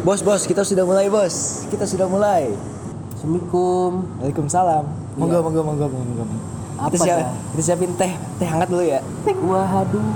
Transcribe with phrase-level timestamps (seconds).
[0.00, 1.66] Bos, bos, kita sudah mulai, bos.
[1.68, 2.48] Kita sudah mulai.
[3.12, 3.90] Assalamualaikum.
[4.18, 4.84] Waalaikumsalam.
[5.14, 5.44] Monggo, Iya.
[5.44, 6.48] monggo, monggo, monggo, monggo.
[6.80, 7.28] Apa kita, siap, dah?
[7.52, 9.04] kita siapin teh, teh hangat dulu ya.
[9.28, 10.06] Waduh.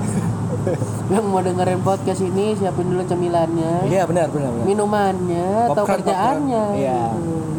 [1.13, 4.65] Yang mau dengerin podcast ini siapin dulu cemilannya, Iya, benar, benar, benar.
[4.65, 6.65] minumannya atau Popcorn, kerjaannya.
[6.65, 6.81] popcorn.
[6.81, 7.01] Iya.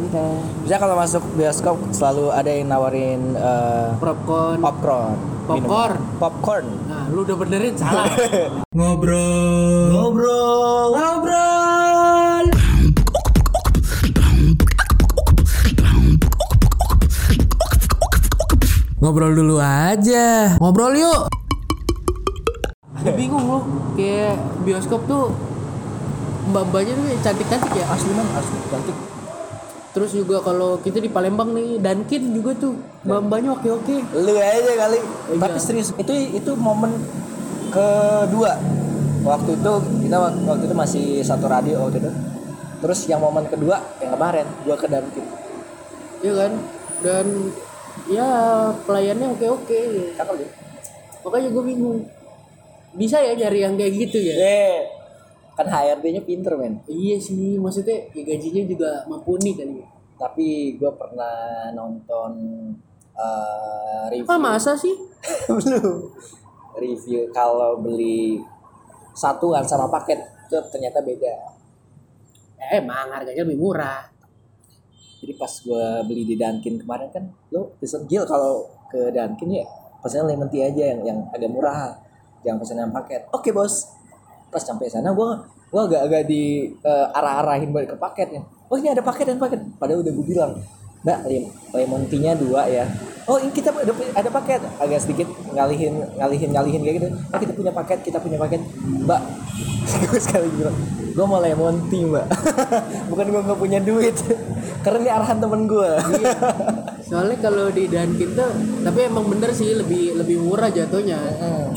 [0.02, 0.18] gitu.
[0.18, 0.26] Iya.
[0.66, 4.58] Bisa kalau masuk bioskop selalu ada yang nawarin eh, Popcorn.
[4.58, 5.14] popcorn.
[5.46, 5.62] Popcorn.
[5.62, 6.18] minuman.
[6.18, 6.66] Popcorn.
[6.90, 8.10] Nah, lu udah benerin salah.
[8.76, 9.94] Ngobrol.
[9.94, 10.88] Ngobrol.
[10.90, 11.15] Ngobrol.
[19.06, 20.58] Ngobrol dulu aja.
[20.58, 21.30] Ngobrol yuk.
[23.06, 23.62] Gue bingung lu,
[23.94, 24.34] kayak
[24.66, 25.30] bioskop tuh
[26.50, 27.86] mbak-mbaknya tuh cantik-cantik ya.
[27.86, 28.98] Asli man, asli cantik.
[29.94, 32.74] Terus juga kalau kita di Palembang nih, Dankin juga tuh
[33.06, 34.02] mbak-mbaknya oke-oke.
[34.10, 34.98] Lu aja kali.
[34.98, 35.38] Iya.
[35.38, 36.90] Tapi serius itu itu momen
[37.70, 38.58] kedua.
[39.22, 42.10] Waktu itu kita wak- waktu itu masih satu radio waktu itu.
[42.82, 45.22] Terus yang momen kedua yang kemarin gua ke Dunkin.
[46.26, 46.52] Iya kan?
[47.06, 47.26] Dan
[48.10, 48.28] ya
[48.86, 50.14] pelayannya oke-oke.
[50.16, 50.48] Cakep ya?
[51.26, 52.00] Makanya gue bingung.
[52.96, 54.34] Bisa ya nyari yang kayak gitu ya?
[54.40, 54.78] Eh,
[55.56, 56.84] kan HRD-nya pinter men.
[56.84, 59.88] Iya sih, maksudnya ya gajinya juga mumpuni kali ya.
[60.16, 62.32] Tapi gua pernah nonton
[63.16, 64.28] eh, review.
[64.28, 64.92] Ah masa sih?
[65.48, 66.12] belum
[66.76, 68.40] review kalau beli
[69.16, 71.34] satuan sama paket itu ternyata beda.
[72.60, 74.15] Eh, emang harganya lebih murah.
[75.16, 79.64] Jadi pas gua beli di Dunkin kemarin kan lo pesen gil kalau ke Dunkin ya
[80.04, 81.96] pesan lemon tea aja yang yang agak murah.
[82.44, 83.26] Jangan pesan yang paket.
[83.32, 83.90] Oke bos.
[84.52, 88.44] Pas sampai sana gua gua agak-agak di eh, arah-arahin balik ke paketnya.
[88.70, 89.62] Oh ini ada paket dan paket.
[89.78, 90.52] Padahal udah gue bilang
[91.06, 92.82] mbak lem- lemon tea-nya dua ya
[93.26, 94.60] oh ini kita ada, ada paket.
[94.78, 97.08] Agak sedikit ngalihin ngalihin ngalihin kayak gitu.
[97.30, 98.62] Oh kita punya paket kita punya paket.
[99.06, 99.20] Mbak
[99.86, 100.76] gue sekali bilang
[101.16, 102.26] gue mau lemon tea mbak.
[103.10, 104.16] Bukan gue nggak punya duit.
[104.84, 106.36] Karena ini arahan temen gue Iya.
[107.06, 108.50] Soalnya kalau di Dunkin tuh,
[108.82, 111.18] tapi emang bener sih lebih lebih murah jatuhnya.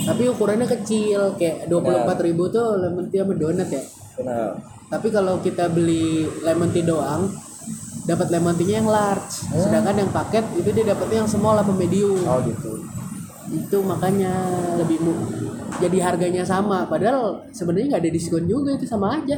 [0.02, 3.82] Tapi ukurannya kecil, kayak dua puluh ribu tuh lemon tea sama donat ya.
[4.18, 4.58] Benar.
[4.90, 7.30] Tapi kalau kita beli lemon tea doang,
[8.10, 9.46] dapat lemon tea-nya yang large.
[9.48, 12.18] Sedangkan yang paket itu dia dapatnya yang small apa medium.
[12.20, 12.82] oh gitu
[13.50, 14.34] Itu makanya
[14.76, 15.14] lebih mu
[15.78, 16.86] jadi harganya sama.
[16.86, 19.38] Padahal sebenarnya nggak ada diskon juga itu sama aja.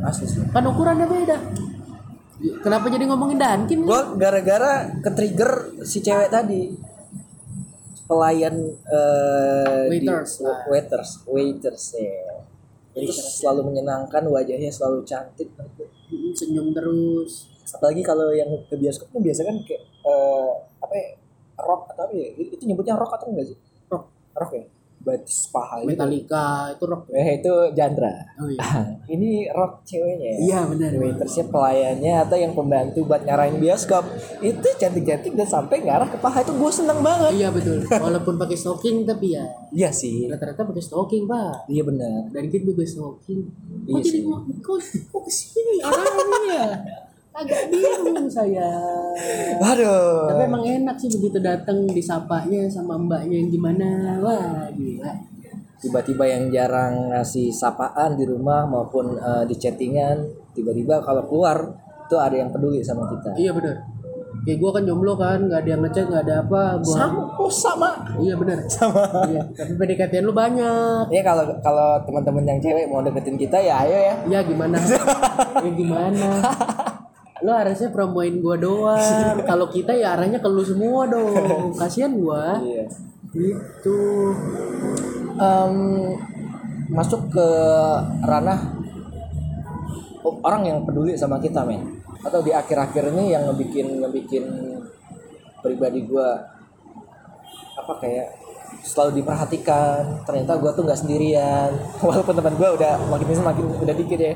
[0.00, 1.36] asli sih Kan ukurannya beda.
[2.60, 3.82] Kenapa jadi ngomongin Dunkin?
[3.82, 5.52] gue gara-gara ke trigger
[5.82, 6.70] si cewek tadi
[8.04, 8.54] pelayan
[9.90, 10.64] di- Waiters lah.
[10.64, 12.40] waiters waiters ya
[12.94, 15.50] itu selalu menyenangkan wajahnya selalu cantik
[16.32, 17.57] Senyum terus.
[17.70, 21.08] Apalagi kalau yang ke bioskop kan biasa kan kayak eh, apa ya,
[21.58, 23.56] rock atau apa ya itu nyebutnya rock atau enggak sih
[23.86, 24.04] Rock.
[24.34, 24.64] rock ya
[24.98, 27.06] batis paha gitu Metallica itu rock.
[27.12, 28.58] eh itu Jandra Oh iya.
[29.14, 30.90] ini rock ceweknya ya Iya benar.
[30.92, 34.02] waitersnya pelayannya atau yang pembantu buat ngarahin bioskop
[34.40, 37.86] itu cantik-cantik dan sampai ngarah ke paha itu gue seneng banget Iya betul.
[37.86, 41.66] Walaupun pakai stocking tapi ya iya sih rata-rata pakai stocking pak.
[41.68, 43.40] iya benar Dan kita juga stocking.
[43.86, 44.22] Kok Iya jadi sih.
[44.24, 46.66] kok kok kok ke sini arahnya ya?
[47.38, 48.66] Agak bingung saya.
[49.62, 53.88] aduh Tapi emang enak sih begitu datang disapanya sama mbaknya yang gimana.
[54.18, 55.12] Wah gila.
[55.78, 60.18] tiba-tiba yang jarang ngasih sapaan di rumah maupun eh, di chattingan
[60.50, 61.54] tiba-tiba kalau keluar
[62.10, 63.78] tuh ada yang peduli sama kita Iya benar.
[64.38, 66.62] Kayak gue kan jomblo kan, nggak ada yang ngechat, nggak ada apa.
[66.80, 66.94] Gua...
[66.96, 68.58] sama oh sama Iya benar.
[68.66, 69.42] sama Iya.
[69.54, 71.14] Tapi PDKT lu banyak.
[71.14, 74.74] ya kalau kalau teman-teman yang cewek mau deketin kita ya ayo ya Ya gimana?
[75.64, 76.28] ya gimana?
[77.42, 79.34] Lo harusnya promoin gua doang.
[79.50, 81.74] Kalau kita ya arahnya ke lu semua dong.
[81.74, 82.58] Kasihan gua.
[82.62, 82.86] iya
[83.28, 84.00] Gitu.
[85.38, 85.74] Em,
[86.88, 87.48] masuk ke
[88.24, 88.78] ranah
[90.24, 94.44] orang yang peduli sama kita men atau di akhir-akhir ini yang ngebikin ngebikin
[95.62, 96.34] pribadi gua
[97.78, 98.28] apa kayak
[98.82, 101.70] selalu diperhatikan ternyata gua tuh nggak sendirian
[102.04, 104.34] walaupun teman gua udah makin makin udah dikit ya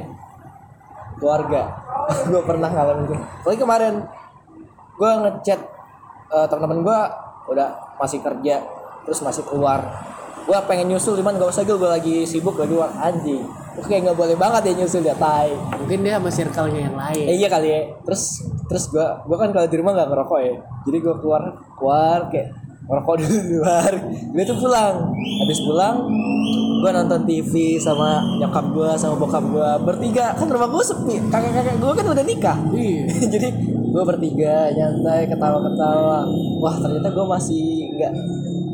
[1.18, 1.62] keluarga
[2.30, 3.94] gua pernah ngalamin itu apalagi kemarin
[4.96, 5.60] gua ngechat
[6.32, 6.98] eh, teman-teman gua
[7.50, 7.68] udah
[7.98, 8.62] masih kerja
[9.02, 9.82] terus masih keluar
[10.46, 14.18] gua pengen nyusul cuman gak usah gue lagi sibuk lagi wah anjing Terus kayak nggak
[14.20, 15.48] boleh banget ya nyusul ya tai
[15.80, 17.24] Mungkin dia sama circle-nya yang lain.
[17.24, 17.80] Eh, iya kali ya.
[18.04, 20.54] Terus terus gua gua kan kalau di rumah nggak ngerokok ya.
[20.84, 21.42] Jadi gua keluar
[21.80, 22.48] keluar kayak
[22.86, 23.92] ngerokok dulu di luar.
[24.32, 24.94] Gue tuh pulang.
[25.14, 25.96] Habis pulang
[26.82, 31.22] gua nonton TV sama nyokap gua sama bokap gua bertiga kan rumah gua sepi.
[31.30, 32.58] Kakak-kakak gua kan udah nikah.
[32.74, 33.06] Iya.
[33.38, 33.48] Jadi
[33.94, 36.26] gua bertiga nyantai ketawa-ketawa.
[36.58, 38.12] Wah ternyata gua masih nggak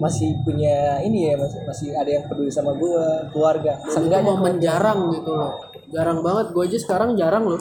[0.00, 5.10] masih punya ini ya masih masih ada yang peduli sama gua keluarga itu momen jarang
[5.10, 5.58] gitu loh.
[5.90, 7.58] jarang banget gue aja sekarang jarang loh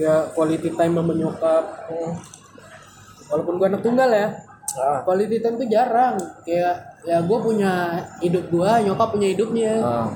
[0.00, 1.64] ya quality time sama nyokap
[3.28, 4.47] walaupun gue anak tunggal ya
[4.78, 5.02] ah.
[5.02, 6.16] quality time tuh jarang.
[6.46, 7.72] Kayak ya gue punya
[8.22, 9.74] hidup gue nyokap punya hidupnya.
[9.82, 10.08] Ah.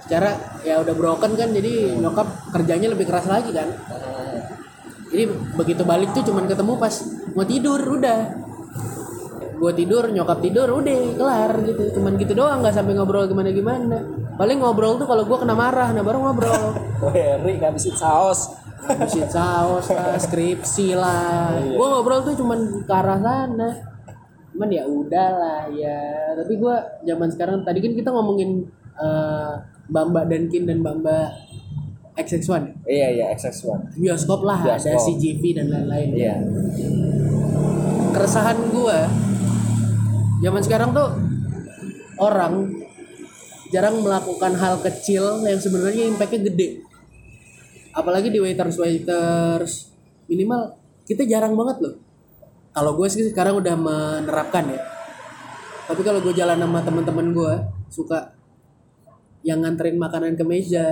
[0.00, 0.32] secara
[0.64, 3.68] ya udah broken kan jadi nyokap kerjanya lebih keras lagi kan.
[5.12, 5.24] Jadi
[5.54, 6.94] begitu balik tuh cuman ketemu pas
[7.36, 8.20] mau tidur udah.
[9.60, 12.00] Gue tidur nyokap tidur udah kelar gitu.
[12.00, 13.98] Cuman gitu doang nggak sampai ngobrol gimana gimana
[14.40, 16.72] paling ngobrol tuh kalau gue kena marah nah baru ngobrol.
[17.12, 18.56] Wery ngabisin saus.
[18.80, 21.60] Habisin saus lah skripsi lah.
[21.60, 23.89] Gue ngobrol tuh cuman ke arah sana
[24.50, 25.98] cuman ya udahlah ya.
[26.34, 26.74] Tapi gue
[27.06, 28.66] zaman sekarang tadi kan kita ngomongin
[29.90, 31.28] mbak mbak Dankin dan mbak mbak
[32.20, 35.00] XX1 iya iya XX1 bioskop lah ada Bioskop.
[35.08, 36.08] CGV dan lain-lain.
[36.12, 36.34] Iya.
[38.12, 38.98] Keresahan gue
[40.44, 41.08] zaman sekarang tuh
[42.20, 42.84] orang
[43.72, 46.84] jarang melakukan hal kecil yang sebenarnya impactnya gede.
[47.96, 49.88] Apalagi di waiters waiters
[50.28, 50.76] minimal
[51.08, 51.94] kita jarang banget loh
[52.70, 54.80] kalau gue sih sekarang udah menerapkan ya
[55.90, 57.52] tapi kalau gue jalan sama teman-teman gue
[57.90, 58.34] suka
[59.42, 60.86] yang nganterin makanan ke meja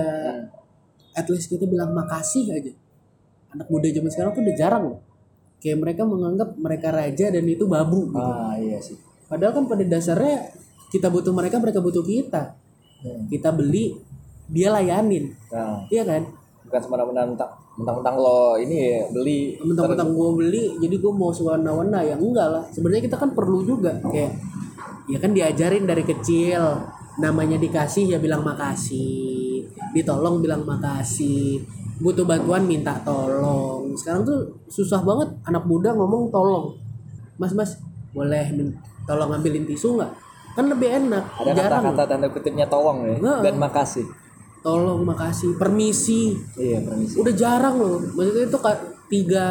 [1.15, 2.73] at least kita bilang makasih aja
[3.55, 4.99] anak muda zaman sekarang tuh udah jarang loh
[5.59, 8.19] kayak mereka menganggap mereka raja dan itu babu gitu.
[8.19, 8.99] ah iya sih
[9.29, 10.57] Padahal kan pada dasarnya
[10.89, 12.57] kita butuh mereka, mereka butuh kita.
[13.05, 13.29] Hmm.
[13.29, 13.93] Kita beli,
[14.49, 16.25] dia layanin, nah iya kan?
[16.65, 17.49] bukan semena-mena mentang
[17.79, 22.63] mentang lo ini ya, beli Mentang-mentang gue beli, jadi gue mau sewana-wana ya enggak lah.
[22.75, 24.31] Sebenarnya kita kan perlu juga kayak,
[25.07, 26.59] ya kan diajarin dari kecil,
[27.23, 29.63] namanya dikasih ya bilang makasih,
[29.95, 31.63] ditolong bilang makasih,
[32.03, 33.95] butuh bantuan minta tolong.
[33.95, 36.75] Sekarang tuh susah banget anak muda ngomong tolong,
[37.39, 37.79] mas mas
[38.11, 38.51] boleh
[39.07, 40.11] tolong ambilin tisu nggak?
[40.57, 43.39] Kan lebih enak, ada kata-kata tanda kutipnya tolong ya Nah.
[43.39, 44.03] dan makasih
[44.61, 45.55] tolong makasih.
[45.55, 46.35] Permisi.
[46.55, 47.15] Iya permisi.
[47.19, 47.99] Udah jarang loh.
[48.15, 48.59] Maksudnya itu
[49.09, 49.45] tiga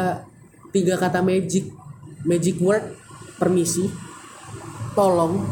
[0.69, 1.69] tiga kata magic
[2.25, 2.83] magic word
[3.37, 3.89] permisi.
[4.93, 5.43] Tolong.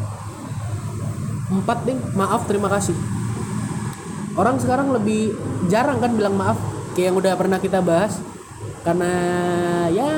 [1.48, 1.98] Empat ding.
[2.14, 2.94] Maaf terima kasih.
[4.38, 5.34] Orang sekarang lebih
[5.66, 6.58] jarang kan bilang maaf
[6.94, 8.20] kayak yang udah pernah kita bahas.
[8.86, 9.12] Karena
[9.90, 10.10] ya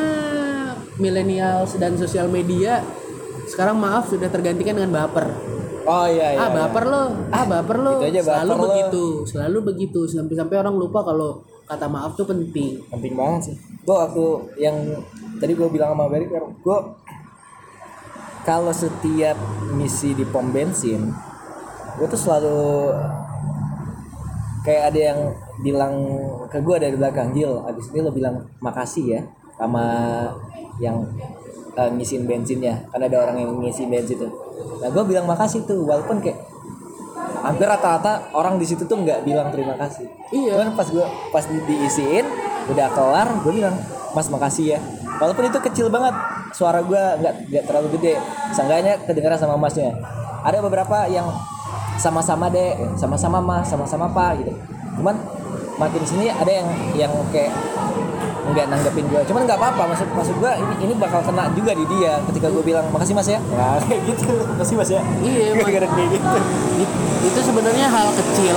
[1.00, 2.84] millennials dan sosial media
[3.48, 5.32] sekarang maaf sudah tergantikan dengan baper
[5.87, 7.03] oh iya iya ah baper lo.
[7.31, 7.93] Ah baper lo.
[8.00, 8.65] Gitu aja, selalu baper lo.
[8.67, 10.00] begitu selalu begitu.
[10.09, 12.82] Sampai sampai orang lupa kalau kata maaf tuh penting.
[12.91, 13.56] Penting banget sih.
[13.87, 14.25] Gue waktu
[14.61, 14.77] yang
[15.41, 16.79] tadi gue bilang sama Barry gue
[18.44, 19.37] kalau setiap
[19.73, 21.12] misi di pom bensin
[21.97, 22.93] gue tuh selalu
[24.65, 25.21] kayak ada yang
[25.65, 25.94] bilang
[26.53, 29.21] ke gue dari belakang Gil abis ini lo bilang makasih ya
[29.56, 29.85] sama
[30.81, 31.05] yang
[31.76, 34.31] eh, ngisiin bensinnya karena ada orang yang ngisi bensin tuh.
[34.81, 36.38] Nah gue bilang makasih tuh walaupun kayak
[37.40, 40.06] hampir rata-rata orang di situ tuh nggak bilang terima kasih.
[40.32, 40.61] Iya.
[40.61, 42.26] Cuman pas gue pas di- diisiin
[42.69, 43.76] udah kelar gue bilang
[44.12, 44.78] mas makasih ya.
[45.20, 46.17] Walaupun itu kecil banget
[46.56, 48.20] suara gue nggak nggak terlalu gede.
[48.52, 49.93] Seenggaknya kedengaran sama masnya.
[50.40, 51.28] Ada beberapa yang
[52.00, 54.52] sama-sama deh sama-sama mas sama-sama pak gitu.
[55.00, 55.17] Cuman
[55.76, 57.52] makin sini ada yang yang kayak
[58.50, 61.85] nggak nanggepin gue cuman nggak apa-apa maksud maksud gue ini ini bakal kena juga di
[61.87, 63.38] dia ketika gue bilang makasih mas ya.
[63.55, 64.26] Ya kayak gitu.
[64.56, 65.02] Makasih mas ya.
[65.23, 66.38] Iya, gara-gara kayak gitu.
[66.82, 68.56] It- itu sebenarnya hal kecil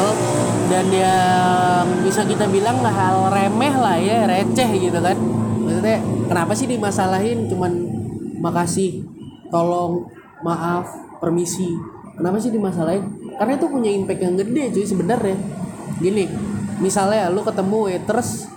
[0.71, 5.17] dan yang bisa kita bilang hal remeh lah ya receh gitu kan.
[5.63, 5.97] Maksudnya
[6.31, 7.51] kenapa sih dimasalahin?
[7.51, 7.71] Cuman
[8.39, 9.03] makasih
[9.51, 10.07] tolong
[10.41, 10.87] maaf
[11.21, 11.75] permisi.
[12.17, 13.03] Kenapa sih dimasalahin?
[13.37, 15.37] Karena itu punya impact yang gede cuy sebenarnya.
[16.01, 16.25] Gini
[16.81, 18.49] misalnya lu ketemu waiters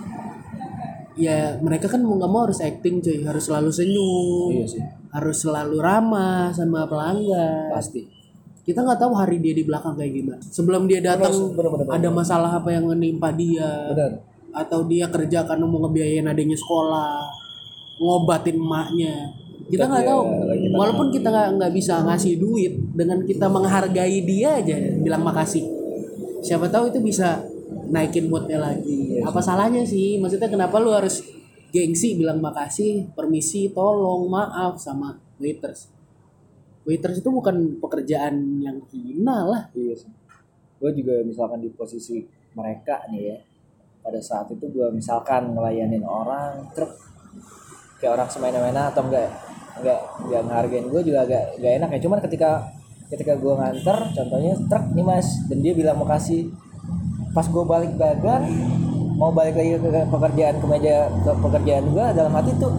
[1.17, 3.25] ya mereka kan mau nggak mau harus acting cuy.
[3.25, 4.83] Harus selalu senyum Iya sih.
[5.11, 7.73] harus selalu ramah sama pelanggan.
[7.73, 8.05] Pasti.
[8.63, 10.41] Kita nggak tahu hari dia di belakang kayak gimana.
[10.43, 11.33] Sebelum dia datang
[11.89, 13.91] ada masalah apa yang menimpa dia?
[13.91, 14.11] Benar
[14.57, 17.29] atau dia kerja karena mau ngebiayain adanya sekolah
[18.01, 19.13] ngobatin emaknya.
[19.67, 20.21] Kita nggak Iya, tahu.
[20.73, 25.61] walaupun kita nggak nggak bisa ngasih duit dengan kita menghargai dia aja bilang makasih.
[26.41, 27.43] Siapa tahu itu bisa
[27.91, 31.23] naikin moodnya lagi Iya apa salahnya sih maksudnya kenapa lu harus
[31.71, 35.91] gengsi bilang makasih permisi tolong maaf sama waiters
[36.87, 40.11] waiters itu bukan pekerjaan yang hina lah Iya sih.
[40.77, 43.37] Gue juga misalkan di posisi mereka nih ya.
[43.99, 46.95] Pada saat itu gue misalkan ngelayanin orang truk
[47.99, 49.27] kayak orang semena-mena atau enggak
[49.81, 51.99] enggak enggak ngehargain gue juga agak enggak enak ya.
[52.07, 52.51] Cuman ketika
[53.11, 56.47] ketika gue nganter contohnya truk nih mas dan dia bilang makasih
[57.37, 58.49] pas gue balik dagang
[59.13, 62.73] mau balik lagi ke ke pekerjaan ke meja ke pekerjaan gue dalam hati tuh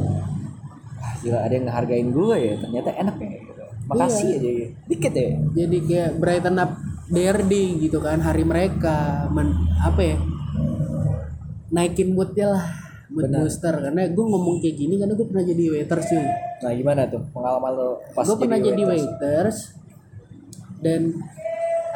[0.99, 3.63] ah gila ada yang ngehargain gue ya ternyata enak ya gitu.
[3.87, 4.69] makasih aja ya.
[4.91, 6.75] dikit ya jadi kayak brighten up
[7.07, 10.19] their day gitu kan hari mereka men, apa ya
[11.71, 12.67] naikin moodnya lah
[13.15, 13.47] mood Benar.
[13.47, 16.27] booster karena gue ngomong kayak gini karena gue pernah jadi waiters cuy
[16.59, 19.07] Nah gimana tuh pengalaman lo pas gue pernah jadi waiters?
[19.07, 19.59] waiters
[20.83, 21.15] dan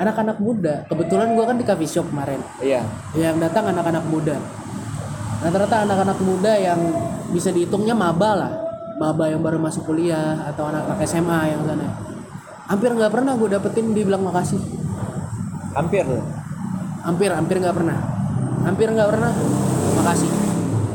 [0.02, 0.82] anak-anak muda.
[0.90, 2.42] Kebetulan gue kan di coffee shop kemarin.
[2.58, 2.82] Iya.
[3.14, 4.36] yang datang anak-anak muda.
[5.42, 6.78] Rata-rata anak-anak muda yang
[7.30, 8.52] bisa dihitungnya maba lah.
[8.98, 11.86] Maba yang baru masuk kuliah atau anak-anak SMA yang sana.
[12.66, 14.58] Hampir nggak pernah gue dapetin dibilang makasih.
[15.74, 16.06] Hampir.
[17.02, 17.98] Hampir hampir nggak pernah.
[18.62, 19.32] Hampir nggak pernah
[20.02, 20.30] makasih.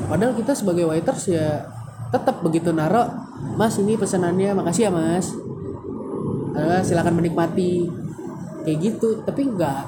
[0.07, 1.67] Padahal kita sebagai waiters ya
[2.07, 3.03] tetap begitu naro
[3.59, 5.35] mas ini pesanannya makasih ya mas.
[6.87, 7.85] Silakan menikmati
[8.67, 9.23] kayak gitu.
[9.23, 9.79] Tapi nggak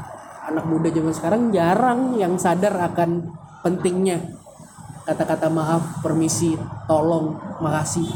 [0.50, 3.28] anak muda zaman sekarang jarang yang sadar akan
[3.62, 4.18] pentingnya
[5.06, 6.54] kata-kata maaf permisi
[6.86, 8.10] tolong makasih.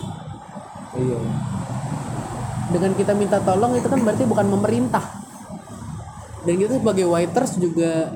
[0.94, 1.18] Iya.
[2.70, 5.02] dengan kita minta tolong itu kan berarti bukan memerintah.
[6.46, 8.14] Dan kita sebagai waiters juga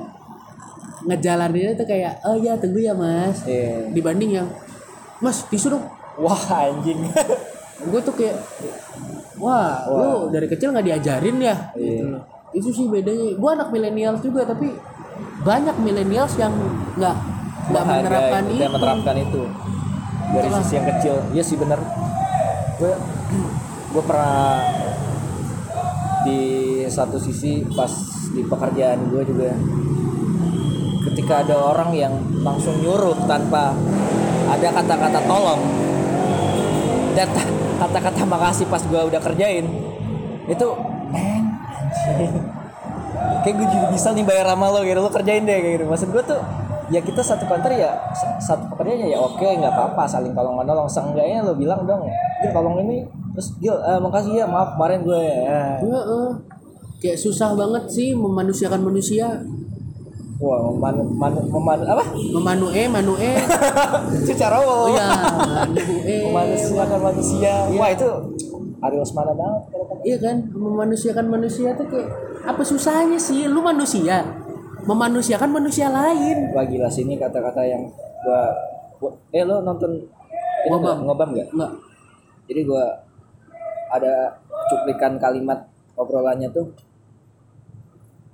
[1.05, 3.41] ngejalaninnya itu kayak oh ya tunggu ya mas.
[3.49, 3.89] Iya.
[3.93, 4.47] dibanding yang
[5.21, 5.85] mas tisu dong.
[6.21, 7.01] Wah anjing.
[7.77, 8.37] gue tuh kayak
[9.37, 11.55] wah, lu dari kecil nggak diajarin ya?
[11.77, 13.37] Gitu loh itu sih bedanya.
[13.37, 14.73] Gue anak milenial juga tapi
[15.45, 16.51] banyak milenials yang
[16.97, 17.15] nggak
[17.69, 18.61] nggak menerapkan itu.
[18.65, 19.41] menerapkan itu.
[20.27, 20.61] Dari Itulah.
[20.65, 21.15] sisi yang kecil.
[21.31, 21.79] Iya sih bener.
[22.81, 22.93] Gue
[23.93, 24.59] gue pernah
[26.27, 26.41] di
[26.91, 27.89] satu sisi pas
[28.35, 29.55] di pekerjaan gue juga
[31.07, 33.71] ketika ada orang yang langsung nyuruh tanpa
[34.51, 35.61] ada kata-kata tolong
[37.15, 37.55] dan ta-
[37.87, 39.65] kata-kata makasih pas gue udah kerjain
[40.51, 40.67] itu
[41.15, 41.46] anjing
[43.43, 45.85] kayak gue juga bisa nih bayar sama lo gitu lo kerjain deh kayak gitu.
[45.87, 46.39] Maksud gue tuh
[46.87, 50.87] ya kita satu kantor ya sa- satu pekerjaan ya oke nggak apa-apa saling tolong menolong.
[50.87, 52.07] Seenggaknya lo bilang dong
[52.41, 53.03] Gil tolong ini.
[53.35, 55.79] Terus Gil eh, makasih ya maaf kemarin gue ya.
[55.83, 56.27] Heeh.
[56.97, 59.37] kayak susah banget sih memanusiakan manusia.
[60.37, 62.13] Wah memanu, manu, memanu, apa?
[62.13, 63.31] Memanue manue.
[64.29, 65.05] Secara oh ya
[66.29, 67.65] memanusiakan manusia.
[67.69, 67.73] Iya.
[67.73, 68.09] wah itu
[68.77, 69.61] Ariel Semana banget
[70.03, 72.09] iya kan memanusiakan manusia tuh kayak
[72.43, 73.43] apa susahnya sih?
[73.45, 74.23] Lu manusia?
[74.87, 76.55] Memanusiakan manusia lain.
[76.55, 77.91] Wah gila sih ini kata-kata yang
[78.23, 78.41] gua,
[78.97, 80.97] gua- eh lo nonton ini Ngobam.
[81.03, 81.47] ngobam nggak?
[81.51, 81.71] Enggak
[82.47, 82.83] jadi gua
[83.87, 86.71] ada cuplikan kalimat obrolannya tuh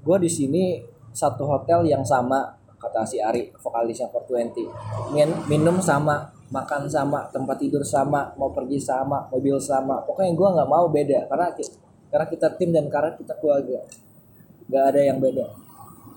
[0.02, 0.78] gua di sini
[1.10, 4.70] satu hotel yang sama kata si Ari vokalisnya 420
[5.16, 10.06] Min- minum sama makan sama tempat tidur sama mau pergi sama mobil sama.
[10.06, 11.50] Pokoknya gua nggak mau beda karena
[12.14, 13.82] karena kita tim dan karena kita keluarga.
[14.70, 15.46] Nggak ada yang beda.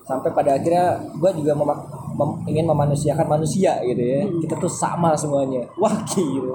[0.05, 4.21] Sampai pada akhirnya gua juga mema- mem- ingin memanusiakan manusia gitu ya.
[4.45, 5.65] Kita tuh sama semuanya.
[5.81, 6.53] Wah gila.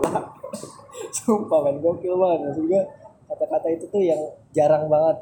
[1.18, 2.38] Sumpah men gokil banget.
[2.46, 2.82] Maksud gua
[3.26, 4.22] kata-kata itu tuh yang
[4.54, 5.18] jarang banget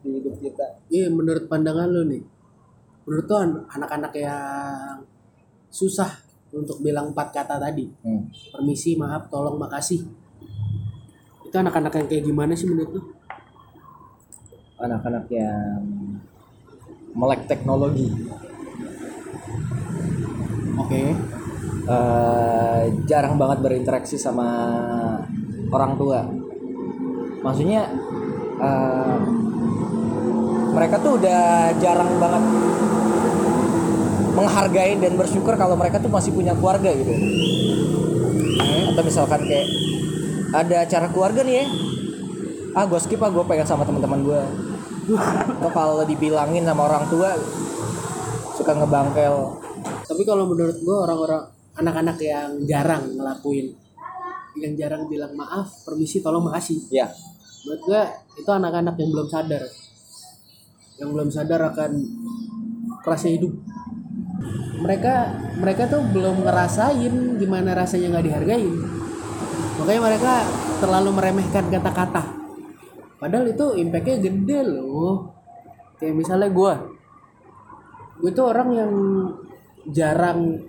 [0.00, 0.66] di hidup kita.
[0.88, 2.24] Iya menurut pandangan lu nih
[3.06, 5.06] menurut tuh an- anak-anak yang
[5.70, 7.86] susah untuk bilang empat kata tadi.
[8.04, 8.30] Hmm.
[8.52, 10.06] permisi maaf tolong makasih.
[11.46, 13.02] Itu anak-anak yang kayak gimana sih menurut lu?
[14.76, 15.82] Anak-anak yang
[17.16, 18.12] melek teknologi.
[20.76, 21.16] Oke.
[21.86, 24.46] Eh, jarang banget berinteraksi sama
[25.70, 26.20] orang tua.
[27.40, 27.88] Maksudnya
[28.58, 29.16] eh,
[30.76, 32.44] mereka tuh udah jarang banget
[34.36, 37.12] menghargai dan bersyukur kalau mereka tuh masih punya keluarga gitu.
[38.92, 39.66] Atau misalkan kayak
[40.52, 41.66] ada acara keluarga nih ya.
[42.76, 44.42] Ah gue skip ah gue pengen sama teman-teman gue
[45.06, 47.38] atau kalau dibilangin sama orang tua
[48.58, 49.54] suka ngebangkel.
[50.06, 51.42] Tapi kalau menurut gua orang-orang
[51.78, 53.70] anak-anak yang jarang ngelakuin
[54.56, 56.82] yang jarang bilang maaf permisi tolong makasih.
[56.90, 57.06] Ya
[57.62, 58.02] menurut gua
[58.34, 59.62] itu anak-anak yang belum sadar.
[60.98, 61.90] Yang belum sadar akan
[63.06, 63.52] kerasnya hidup
[64.80, 68.74] mereka mereka tuh belum ngerasain gimana rasanya nggak dihargain.
[69.82, 70.32] Makanya mereka
[70.80, 72.22] terlalu meremehkan kata-kata.
[73.16, 75.32] Padahal itu impactnya gede loh.
[75.96, 76.74] Kayak misalnya gua.
[78.20, 78.92] Gue tuh orang yang
[79.92, 80.60] jarang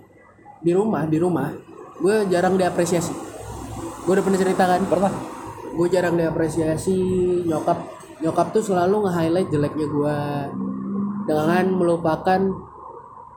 [0.58, 1.48] di rumah di rumah
[1.98, 3.10] gue jarang diapresiasi.
[4.06, 4.80] Gue udah pernah cerita kan?
[4.86, 5.12] Pernah.
[5.74, 6.96] Gue jarang diapresiasi
[7.44, 7.78] nyokap.
[8.22, 10.16] Nyokap tuh selalu nge-highlight jeleknya gue
[11.28, 12.40] dengan melupakan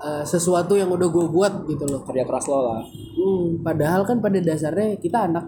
[0.01, 2.01] eh, sesuatu yang udah gue buat gitu loh.
[2.03, 2.81] Kerja keras lo lah.
[3.15, 5.46] Hmm, padahal kan pada dasarnya kita anak.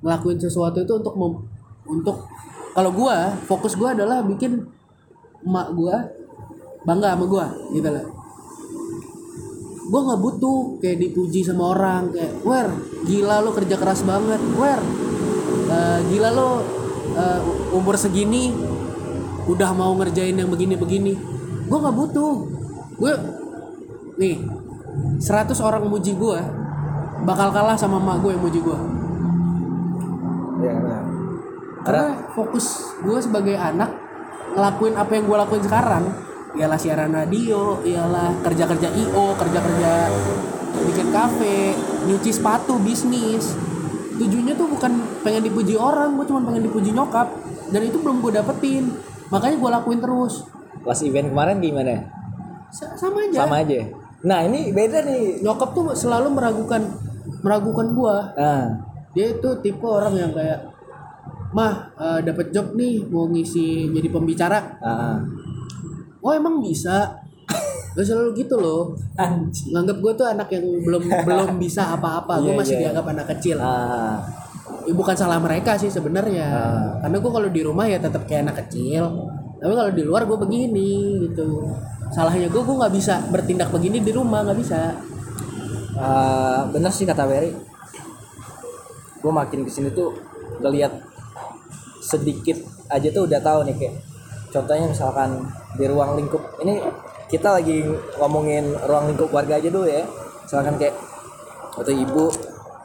[0.00, 1.44] Ngelakuin sesuatu itu untuk mem-
[1.90, 2.24] untuk
[2.72, 4.62] kalau gua fokus gua adalah bikin
[5.44, 6.06] emak gua
[6.86, 8.06] bangga sama gua gitu lah
[9.90, 12.70] gua nggak butuh kayak dipuji sama orang kayak wer
[13.04, 14.80] gila lo kerja keras banget wer.
[15.70, 16.62] Eh, gila lo
[17.18, 17.40] eh,
[17.74, 18.54] umur segini
[19.50, 21.18] udah mau ngerjain yang begini-begini.
[21.66, 22.34] Gua nggak butuh.
[23.00, 23.12] Gue
[24.20, 24.36] nih
[25.16, 26.40] 100 orang muji gue
[27.24, 28.78] bakal kalah sama emak gue yang muji gue
[30.60, 30.76] Iya
[31.80, 33.88] karena fokus gue sebagai anak
[34.52, 36.04] ngelakuin apa yang gue lakuin sekarang
[36.52, 39.92] ialah siaran radio ialah kerja kerja io kerja kerja
[40.86, 41.74] bikin kafe
[42.06, 43.54] nyuci sepatu bisnis.
[44.20, 44.92] Tujuannya tuh bukan
[45.24, 47.28] pengen dipuji orang gue cuma pengen dipuji nyokap.
[47.72, 48.92] Dan itu belum gue dapetin.
[49.32, 50.44] Makanya gue lakuin terus.
[50.84, 52.04] Pas event kemarin gimana?
[52.68, 53.46] Sa- sama aja.
[53.46, 53.80] Sama aja.
[54.20, 55.40] Nah ini beda nih.
[55.40, 56.82] nyokap tuh selalu meragukan
[57.40, 58.64] meragukan gue Nah,
[59.10, 60.60] dia itu tipe orang yang kayak
[61.50, 64.58] mah eh, dapat job nih mau ngisi jadi pembicara.
[64.78, 65.16] Ah,
[66.20, 67.16] oh emang bisa?
[67.90, 68.94] Gak selalu gitu loh.
[69.18, 69.74] Anjing.
[69.74, 72.38] nganggap gue tuh anak yang belum belum bisa apa-apa.
[72.38, 72.82] Gue Iya, masih iya.
[72.86, 73.56] dianggap anak kecil.
[73.58, 74.20] Ah,
[74.80, 76.46] Ya, bukan salah mereka sih sebenarnya.
[76.46, 76.88] Ah.
[77.02, 79.02] karena gue kalau di rumah ya tetap kayak anak kecil.
[79.60, 80.88] Tapi kalau di luar gue begini
[81.26, 81.66] gitu
[82.10, 84.98] salahnya gue gue nggak bisa bertindak begini di rumah nggak bisa.
[85.94, 87.54] Ah, bener sih kata Wery.
[89.22, 90.16] Gue makin ke sini tuh
[90.58, 90.90] ngeliat
[92.02, 92.58] sedikit
[92.90, 93.94] aja tuh udah tahu nih kayak
[94.50, 95.46] contohnya misalkan
[95.78, 96.42] di ruang lingkup.
[96.66, 96.82] Ini
[97.30, 97.86] kita lagi
[98.18, 100.02] ngomongin ruang lingkup keluarga aja dulu ya.
[100.42, 100.98] Misalkan kayak
[101.78, 102.26] atau ibu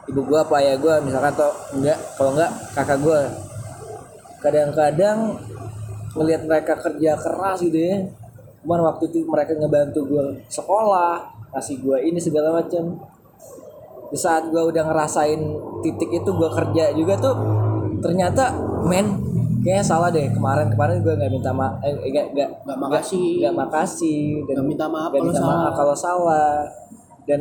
[0.06, 3.20] ibu gua apa ya gua misalkan atau enggak kalau enggak kakak gua.
[4.38, 5.34] Kadang-kadang
[6.14, 8.06] ngelihat mereka kerja keras gitu ya
[8.66, 11.22] cuman waktu itu mereka ngebantu gua sekolah
[11.54, 12.98] kasih gua ini segala macam
[14.06, 15.38] di saat gua udah ngerasain
[15.80, 17.34] titik itu gua kerja juga tuh
[18.02, 18.50] ternyata
[18.82, 19.22] men
[19.62, 20.30] kayaknya salah deh.
[20.30, 23.26] Kemarin kemarin gua nggak minta ma eh, nggak nggak Nggak makasih.
[23.42, 25.56] nggak makasih dan Nggak minta maaf nggak kalau minta salah.
[25.58, 26.54] maaf kalau salah.
[27.26, 27.40] Dan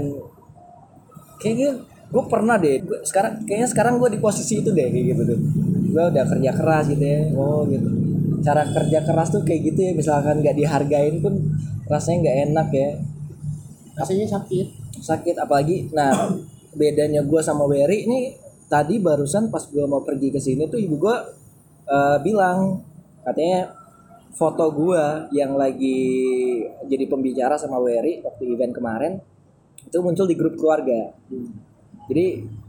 [1.37, 1.69] kayaknya
[2.05, 5.39] gue pernah deh gua sekarang kayaknya sekarang gue di posisi itu deh kayak gitu tuh.
[5.93, 7.89] Gue udah kerja keras gitu ya oh gitu
[8.41, 9.91] cara kerja keras tuh kayak gitu ya.
[9.93, 11.33] Misalkan nggak dihargain pun
[11.87, 12.89] rasanya nggak enak ya.
[13.95, 14.67] Rasanya sakit.
[14.99, 16.11] Sakit apalagi nah
[16.75, 18.35] bedanya gue sama Wery ini
[18.67, 21.15] tadi barusan pas gue mau pergi ke sini tuh ibu gue
[21.87, 22.83] eh, bilang
[23.23, 23.71] katanya
[24.35, 26.03] foto gue yang lagi
[26.83, 29.13] jadi pembicara sama Wery waktu event kemarin
[29.85, 31.13] itu muncul di grup keluarga.
[32.09, 32.25] Jadi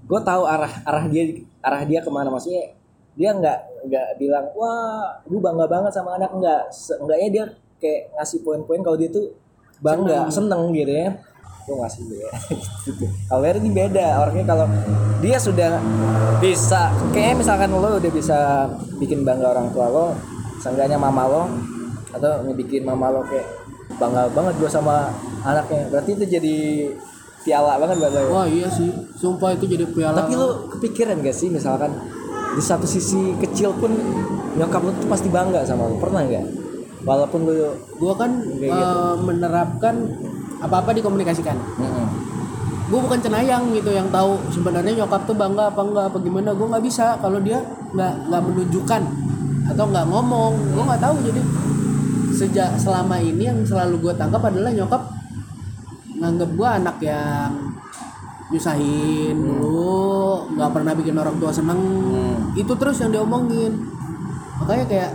[0.06, 1.24] gue tahu arah arah dia
[1.64, 2.28] arah dia ke mana.
[2.28, 2.75] Maksudnya
[3.16, 6.30] dia nggak nggak bilang wah gue bangga banget sama anak.
[6.36, 6.60] Nggak
[7.00, 7.44] enggaknya dia
[7.80, 9.32] kayak ngasih poin-poin kalau dia tuh
[9.80, 11.16] bangga seneng, gitu ya.
[11.66, 12.28] Gue ngasih dia
[12.86, 13.04] gitu.
[13.28, 14.66] kalau Wery ini beda orangnya kalau
[15.24, 15.80] dia sudah
[16.38, 18.68] bisa kayak misalkan lo udah bisa
[19.00, 20.06] bikin bangga orang tua lo
[20.60, 21.42] seenggaknya mama lo
[22.12, 23.48] atau ngebikin mama lo kayak
[23.96, 25.08] bangga banget gue sama
[25.40, 25.88] anaknya.
[25.88, 26.56] Berarti itu jadi
[27.46, 28.28] piala banget buat lo ya?
[28.28, 28.90] wah iya sih.
[29.16, 31.94] Sumpah itu jadi piala Tapi lu kepikiran gak sih misalkan
[32.56, 33.92] di satu sisi kecil pun
[34.56, 36.00] nyokap lu tuh pasti bangga sama lu.
[36.00, 36.46] Pernah nggak?
[37.04, 37.54] Walaupun lu
[38.00, 38.98] gue kan Kayak gitu.
[38.98, 39.94] eh, menerapkan
[40.56, 42.06] apa-apa dikomunikasikan Mm-mm.
[42.88, 46.66] gue bukan cenayang gitu yang tahu sebenarnya nyokap tuh bangga apa enggak apa gimana gue
[46.66, 47.60] nggak bisa kalau dia
[47.92, 49.02] nggak nggak menunjukkan
[49.68, 51.40] atau nggak ngomong gue nggak tahu jadi
[52.32, 55.02] sejak selama ini yang selalu gue tangkap adalah nyokap
[56.16, 57.52] nganggap gue anak yang
[58.52, 61.80] nyusahin dulu nggak pernah bikin orang tua seneng
[62.54, 63.74] itu terus yang diomongin
[64.62, 65.10] makanya kayak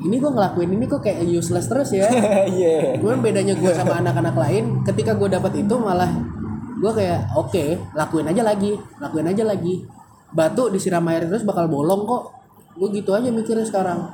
[0.00, 2.08] ini gue ngelakuin ini kok kayak useless terus ya
[2.56, 2.96] Iya.
[3.00, 6.08] Cuman bedanya gue sama anak-anak lain, ketika gue dapat itu malah
[6.80, 9.84] gue kayak oke, lakuin aja lagi, lakuin aja lagi.
[10.32, 12.32] Batu disiram air terus bakal bolong kok.
[12.80, 14.08] Gue gitu aja mikirnya sekarang.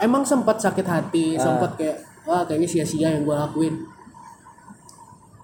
[0.00, 3.74] Emang sempat sakit hati, sempat kayak wah kayaknya sia-sia yang gue lakuin.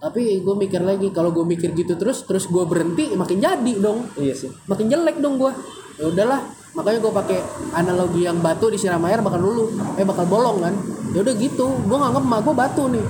[0.03, 4.11] Tapi gue mikir lagi, kalau gue mikir gitu terus, terus gue berhenti, makin jadi dong,
[4.19, 4.51] Iya sih.
[4.67, 5.55] makin jelek dong gue.
[5.95, 6.43] Ya udahlah,
[6.75, 7.39] makanya gue pakai
[7.71, 10.75] analogi yang batu disiram air bakal lulu, eh bakal bolong kan.
[11.15, 13.07] Ya udah gitu, gue nganggep emak gue batu nih.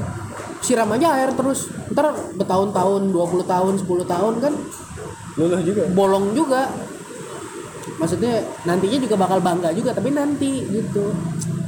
[0.60, 1.72] Siram aja air terus.
[1.96, 4.52] Ntar bertahun-tahun, 20 tahun, 10 tahun kan
[5.40, 5.82] Luluh juga.
[5.96, 6.68] bolong juga.
[7.96, 11.08] Maksudnya nantinya juga bakal bangga juga, tapi nanti gitu.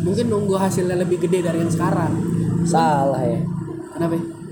[0.05, 2.13] Mungkin nunggu hasilnya lebih gede dari yang sekarang.
[2.69, 3.41] Salah ya.
[3.97, 4.44] Kenapa?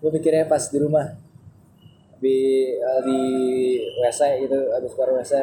[0.00, 1.06] Gue pikirnya pas di rumah
[2.20, 2.38] di
[2.76, 3.20] eh, di
[4.00, 5.34] WC itu habis keluar WC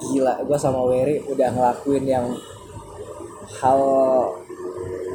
[0.00, 2.26] gila gue sama Wery udah ngelakuin yang
[3.60, 3.80] hal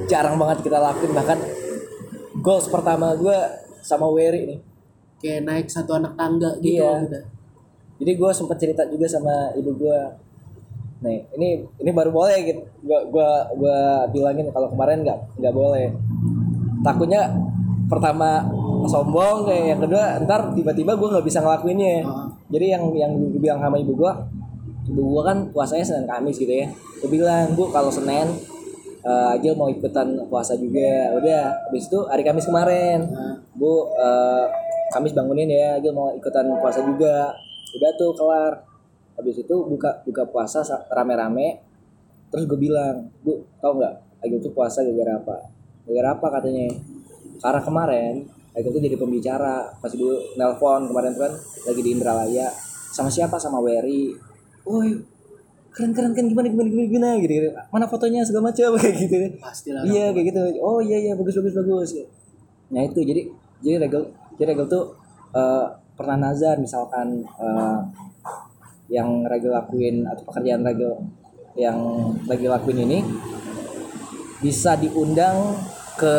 [0.08, 1.12] jarang banget kita lakuin.
[1.12, 1.40] Bahkan
[2.40, 3.38] goals pertama gue
[3.84, 4.60] sama Wery nih.
[5.20, 6.80] Kayak naik satu anak tangga gitu.
[6.80, 7.24] Iya.
[8.00, 10.00] jadi gue sempat cerita juga sama ibu gue
[11.04, 12.64] nih ini ini baru boleh gitu.
[12.84, 15.92] Gue gua gua bilangin kalau kemarin nggak nggak boleh.
[16.80, 17.28] Takutnya
[17.90, 18.46] pertama
[18.86, 22.06] sombong kayak yang kedua ntar tiba-tiba gue nggak bisa ngelakuinnya.
[22.06, 22.28] Heeh.
[22.54, 24.12] jadi yang yang gue bilang sama ibu gue
[24.90, 26.70] ibu gue kan puasanya senin kamis gitu ya.
[27.02, 28.30] Gue bilang bu kalau senin
[29.02, 31.14] eh, Agil mau ikutan puasa juga.
[31.18, 33.10] Udah habis itu hari Kamis kemarin.
[33.10, 34.46] Nah, bu eh,
[34.94, 37.34] Kamis bangunin ya Agil mau ikutan puasa juga.
[37.78, 38.54] Udah tuh kelar.
[39.20, 41.60] Habis itu buka buka puasa sa- rame-rame.
[42.30, 45.36] Terus gue bilang bu tau nggak Agil tuh puasa gara-gara apa?
[45.86, 46.28] Gara-gara apa?
[46.40, 46.68] katanya
[47.40, 48.16] karena kemarin
[48.60, 49.72] Agil tuh jadi pembicara.
[49.78, 51.34] Pas dulu nelpon kemarin tuh kan
[51.70, 52.48] lagi di Indralaya.
[52.90, 53.38] Sama siapa?
[53.38, 54.18] Sama Wery.
[54.66, 55.00] Woi
[55.70, 57.10] keren keren kan gimana gimana gimana, gimana?
[57.22, 57.50] Gitu, gitu.
[57.72, 58.26] Mana fotonya?
[58.26, 59.16] segala macam kayak gitu.
[59.38, 60.42] Pastilah iya kayak gitu.
[60.60, 61.14] Oh iya iya.
[61.14, 61.90] Bagus bagus bagus.
[62.74, 63.00] Nah itu.
[63.06, 63.22] Jadi
[63.62, 64.04] jadi regel
[64.36, 64.84] jadi regel tuh
[65.38, 66.58] eh, pernah nazar.
[66.58, 67.80] Misalkan eh,
[68.90, 70.98] yang regel lakuin atau pekerjaan regel
[71.54, 71.78] yang
[72.26, 73.00] regel lakuin ini
[74.42, 75.54] bisa diundang
[76.00, 76.16] ke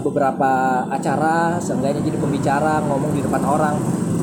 [0.00, 0.50] beberapa
[0.88, 3.76] acara seenggaknya jadi pembicara ngomong di depan orang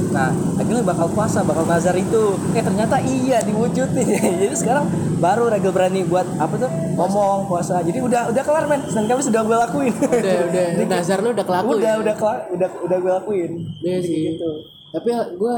[0.10, 4.08] nah akhirnya bakal puasa bakal nazar itu eh ternyata iya diwujudin
[4.42, 4.88] jadi sekarang
[5.20, 9.22] baru regel berani buat apa tuh ngomong puasa jadi udah udah kelar men senang kami
[9.22, 12.02] sudah gue lakuin udah udah nazar lu udah kelaku udah ya?
[12.02, 13.52] udah kelar udah udah gue lakuin
[13.84, 14.20] Iya sih.
[14.34, 14.50] gitu
[14.96, 15.58] Tapi gue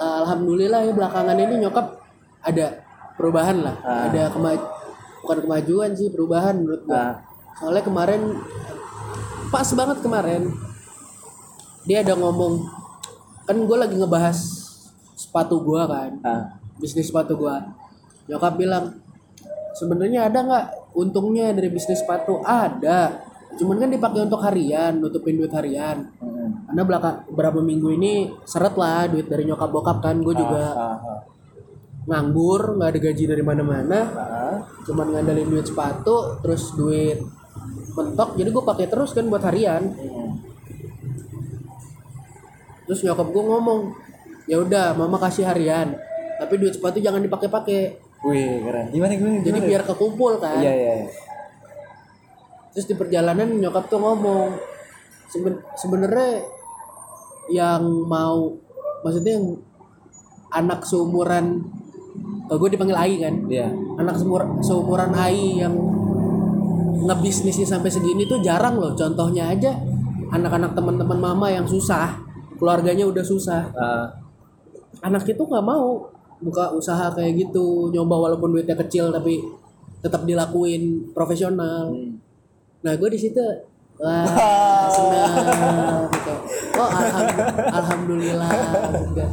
[0.00, 1.86] alhamdulillah ya belakangan ini nyokap
[2.40, 2.66] ada
[3.14, 3.76] perubahan lah.
[3.84, 4.08] Ah.
[4.08, 4.56] Ada kema
[5.20, 6.96] bukan kemajuan sih perubahan menurut gue.
[6.96, 7.20] nah
[7.58, 8.22] Soalnya kemarin
[9.52, 10.48] pas banget kemarin
[11.84, 12.64] dia ada ngomong
[13.44, 14.38] kan gue lagi ngebahas
[15.12, 16.56] sepatu gue kan ah.
[16.80, 17.52] bisnis sepatu gue
[18.32, 19.02] nyokap bilang
[19.76, 22.40] sebenarnya ada nggak untungnya dari bisnis sepatu?
[22.44, 26.08] Ada cuman kan dipakai untuk harian nutupin duit harian.
[26.16, 26.64] Hmm.
[26.72, 30.96] karena belakang berapa minggu ini seret lah duit dari nyokap bokap kan gue juga ah,
[30.96, 31.20] ah,
[32.08, 34.00] nganggur nggak ada gaji dari mana-mana.
[34.16, 34.56] Ah.
[34.88, 37.20] cuman ngandelin duit sepatu terus duit
[37.92, 39.92] mentok jadi gue pakai terus kan buat harian
[42.84, 43.80] terus nyokap gue ngomong
[44.44, 45.94] ya udah mama kasih harian
[46.36, 48.86] tapi duit sepatu jangan dipakai-pakai Wih keren.
[48.88, 49.38] Gimana gimana?
[49.40, 49.66] jadi gimana?
[49.68, 50.92] biar kekumpul kan Iya iya.
[51.00, 51.08] iya.
[52.70, 54.54] terus di perjalanan nyokap tuh ngomong
[55.26, 56.46] "Seben- sebenarnya
[57.48, 58.54] yang mau
[59.02, 59.58] maksudnya yang
[60.48, 61.66] anak seumuran
[62.44, 63.68] kalau gue dipanggil Ai kan Iya.
[63.96, 65.74] anak seumur, seumuran Ai yang
[66.92, 69.72] ngebisnisnya sampai segini tuh jarang loh contohnya aja.
[70.32, 72.16] Anak-anak teman-teman mama yang susah
[72.56, 73.74] keluarganya udah susah.
[73.74, 74.06] Ah,
[75.02, 76.06] anak itu nggak mau
[76.38, 79.42] buka usaha kayak gitu nyoba walaupun duitnya kecil tapi
[79.98, 81.90] tetap dilakuin profesional.
[81.90, 82.18] Hmm.
[82.82, 83.38] nah gue di situ
[83.94, 84.26] wah
[84.90, 86.34] senang gitu.
[86.74, 87.38] oh alham-
[87.70, 88.50] alhamdulillah
[89.06, 89.26] juga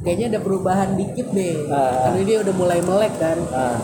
[0.00, 1.68] kayaknya ada perubahan dikit deh.
[1.68, 2.08] Ah.
[2.08, 3.36] karena dia udah mulai melek kan.
[3.52, 3.76] Ah,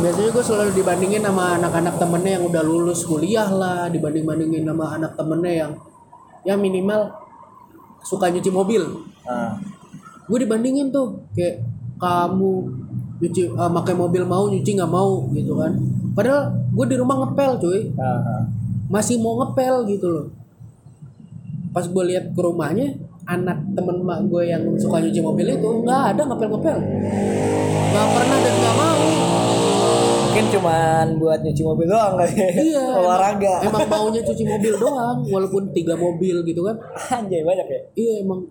[0.00, 4.96] biasanya gue selalu dibandingin sama anak-anak temennya yang udah lulus kuliah lah dibanding bandingin sama
[4.96, 5.72] anak temennya yang
[6.44, 7.08] ya minimal
[8.04, 8.82] suka nyuci mobil.
[9.24, 9.56] Ah.
[10.24, 11.64] gue dibandingin tuh kayak
[12.00, 12.52] kamu
[13.20, 15.72] nyuci eh, pakai mobil mau nyuci nggak mau gitu kan.
[16.12, 17.80] Padahal gue di rumah ngepel cuy.
[17.96, 18.44] Ah.
[18.92, 20.26] masih mau ngepel gitu loh.
[21.72, 22.94] Pas gue lihat ke rumahnya
[23.24, 26.78] anak temen mak gue yang suka nyuci mobil itu nggak ada ngepel ngepel
[27.94, 29.23] nggak pernah dan nggak mau
[30.34, 32.34] Mungkin cuman buat nyuci mobil doang kali.
[32.34, 32.48] ya.
[32.58, 33.54] iya Olahraga.
[33.62, 36.74] emang, emang maunya cuci mobil doang walaupun tiga mobil gitu kan
[37.08, 37.80] Anjay banyak ya.
[37.94, 38.42] iya emang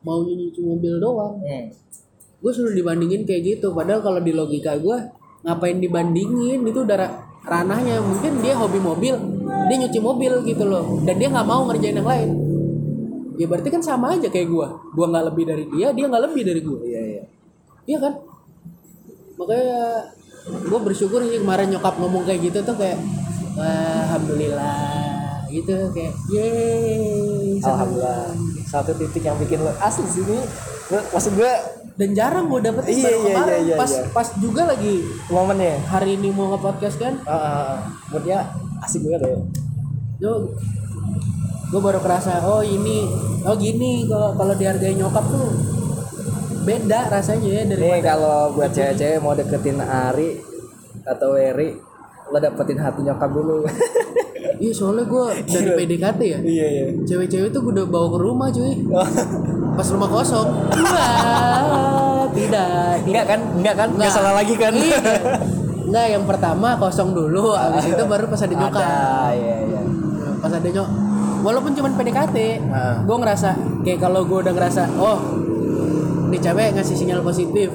[0.00, 1.68] maunya nyuci mobil doang Hmm.
[2.38, 4.96] gue selalu dibandingin kayak gitu padahal kalau di logika gue
[5.42, 9.14] ngapain dibandingin itu udah ra- ranahnya mungkin dia hobi mobil
[9.66, 12.30] dia nyuci mobil gitu loh dan dia nggak mau ngerjain yang lain
[13.34, 16.42] ya berarti kan sama aja kayak gue gue nggak lebih dari dia dia nggak lebih
[16.42, 17.22] dari gue Iya iya.
[17.86, 18.12] iya kan
[19.36, 19.78] makanya
[20.48, 22.98] gue bersyukur sih kemarin nyokap ngomong kayak gitu tuh kayak
[23.54, 24.80] "Wah, alhamdulillah
[25.48, 28.32] gitu kayak yeay seneng." Alhamdulillah.
[28.64, 30.38] Satu titik yang bikin lo asli sini.
[30.88, 31.52] Lo- Maksud gue
[31.94, 34.06] dan jarang gue dapet Iya, iya, iya, iya, pas iya.
[34.08, 35.82] pas juga lagi momennya.
[35.84, 37.76] hari ini mau nge-podcast kan Ah, ah, ah.
[38.08, 38.38] Moodnya
[38.78, 39.36] asik banget ya.
[40.18, 40.32] yo
[41.68, 43.02] gue baru kerasa oh ini
[43.42, 45.46] oh gini kalau kalau dihargai nyokap tuh
[46.68, 50.30] beda rasanya ya Nih daripada kalau buat cewek-cewek mau deketin Ari
[51.08, 51.72] atau Eri,
[52.28, 53.64] lo dapetin hati nyokap dulu.
[54.62, 56.84] iya soalnya gue dari PDKT ya iya iya.
[57.06, 58.74] cewek-cewek tuh gue udah bawa ke rumah cuy
[59.78, 63.40] pas rumah kosong Wah, tidak Enggak kan?
[63.56, 63.88] Enggak kan?
[63.94, 64.72] Enggak salah lagi kan?
[64.74, 65.00] Iya.
[65.88, 68.82] Enggak, yang pertama kosong dulu, habis itu baru pas ada nyokap.
[68.84, 69.80] Ada, iya iya.
[70.36, 70.88] Pas ada nyok,
[71.40, 72.36] walaupun cuman PDKT,
[73.08, 73.48] gue ngerasa
[73.80, 75.16] kayak kalau gue udah ngerasa, oh,
[76.28, 77.72] ini cewek ngasih sinyal positif,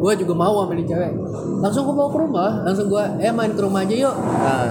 [0.00, 1.12] gue juga mau sama ini cewek.
[1.60, 4.16] Langsung gue bawa ke rumah, langsung gue, eh main ke rumah aja yuk.
[4.16, 4.68] Ah,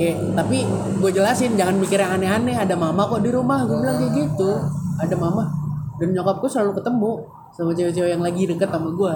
[0.00, 0.64] Oke, tapi
[0.96, 2.56] gue jelasin jangan mikir yang aneh-aneh.
[2.56, 4.56] Ada mama kok di rumah, gue bilang kayak gitu.
[4.96, 5.60] Ada mama
[6.00, 7.12] dan nyokap gue selalu ketemu
[7.52, 9.14] sama cewek-cewek yang lagi deket sama gue.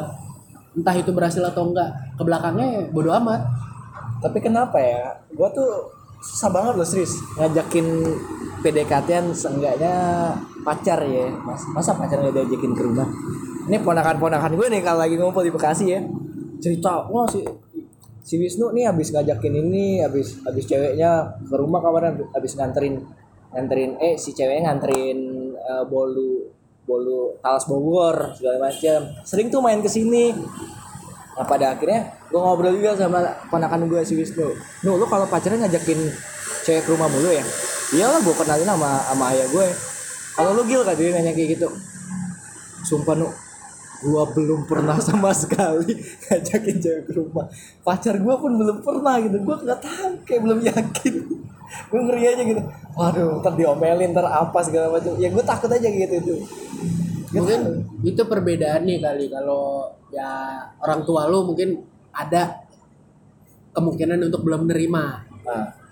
[0.76, 1.88] Entah itu berhasil atau enggak,
[2.20, 3.40] ke belakangnya bodo amat.
[4.24, 5.68] tapi kenapa ya gue tuh
[6.24, 7.84] susah banget loh serius ngajakin
[8.64, 9.94] PDKT-an seenggaknya
[10.64, 11.28] pacar ya.
[11.44, 13.04] Mas masa pacar nggak diajakin ke rumah?
[13.68, 16.00] Ini ponakan-ponakan gue nih kalau lagi ngumpul di Bekasi ya.
[16.64, 17.44] Cerita wah si
[18.24, 23.04] si Wisnu nih habis ngajakin ini habis habis ceweknya ke rumah kawan habis nganterin
[23.52, 25.20] nganterin eh si ceweknya nganterin
[25.52, 26.48] eh, bolu
[26.88, 30.32] bolu talas Bogor segala macam sering tuh main ke sini.
[31.36, 33.20] Nah pada akhirnya gue ngobrol juga sama
[33.52, 34.48] ponakan gue si Wisnu.
[34.88, 36.00] Nu lu kalau pacaran ngajakin
[36.64, 37.44] cewek ke rumah mulu ya
[37.94, 39.66] iyalah gue kenalin sama sama ayah gue.
[40.34, 41.68] Kalau lu gil kan dia nanya kayak gitu.
[42.82, 43.30] Sumpah nu
[44.04, 47.46] gua belum pernah sama sekali ngajakin cewek ke rumah.
[47.86, 49.38] Pacar gua pun belum pernah gitu.
[49.46, 51.14] Gua nggak tahu kayak belum yakin.
[51.90, 52.62] Gua ngeri aja gitu.
[52.94, 55.14] Waduh ntar diomelin ntar apa segala macam.
[55.16, 56.34] Ya gua takut aja gitu itu
[57.34, 59.26] mungkin itu perbedaannya kali.
[59.30, 61.82] Kalau ya orang tua lu mungkin
[62.14, 62.62] ada
[63.74, 65.83] kemungkinan untuk belum nerima nah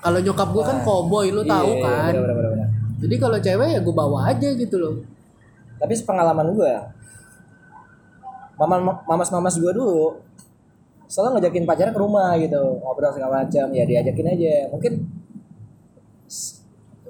[0.00, 2.12] kalau nyokap gue kan cowboy lu tahu iya, kan.
[2.16, 2.68] bener, bener, bener.
[3.00, 4.96] jadi kalau cewek ya gue bawa aja gitu loh.
[5.80, 6.92] Tapi sepengalaman gua
[8.60, 10.20] mama mamas mamas gua dulu
[11.08, 12.60] selalu ngajakin pacarnya ke rumah gitu.
[12.84, 14.68] Ngobrol segala macam ya diajakin aja.
[14.68, 14.92] Mungkin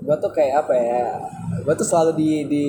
[0.06, 1.02] gua tuh kayak apa ya
[1.66, 2.66] gua tuh selalu di di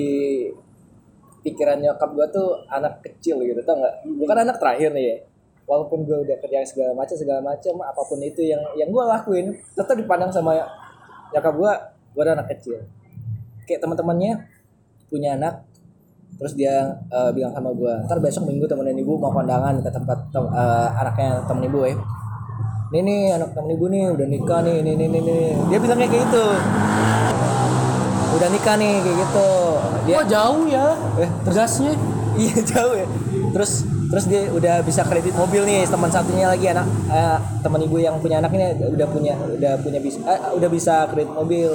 [1.46, 3.94] pikiran nyokap gua tuh anak kecil gitu tau nggak?
[4.18, 5.16] Gua kan anak terakhir nih ya
[5.68, 9.54] walaupun gua udah kerja segala macam segala macam apa pun itu yang yang gua lakuin
[9.74, 10.58] tetap dipandang sama
[11.34, 11.72] nyokap gua.
[12.12, 12.76] Gua ada anak kecil.
[13.64, 14.36] Kayak teman-temannya
[15.08, 15.64] punya anak
[16.40, 20.16] terus dia eh, bilang sama gue ntar besok minggu temenin ibu mau kondangan ke tempat
[20.32, 21.92] tem- eh, anaknya temen ibu ya
[22.92, 25.36] ini nih anak temen ibu nih udah nikah nih ini ini ini
[25.72, 26.44] dia bilangnya kayak gitu.
[28.36, 29.48] Udah nikah nih kayak gitu.
[30.04, 31.96] Dia Wah jauh ya eh, tegasnya.
[32.44, 33.08] iya jauh ya.
[33.56, 37.96] Terus terus dia udah bisa kredit mobil nih teman satunya lagi anak eh, teman ibu
[37.96, 41.72] yang punya anak ini udah punya udah punya bisa eh, udah bisa kredit mobil.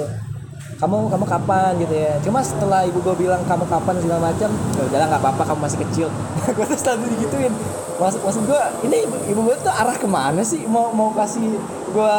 [0.78, 2.14] Kamu kamu kapan gitu ya?
[2.22, 4.46] Cuma setelah ibu gue bilang kamu kapan segala macam
[4.78, 6.06] ya udahlah nggak apa-apa kamu masih kecil.
[6.54, 7.50] Gue tuh selalu digituin.
[7.98, 10.62] Maksud maksud gue ini ibu, ibu gue tuh arah ke mana sih?
[10.70, 11.58] Mau mau kasih
[11.90, 12.16] gue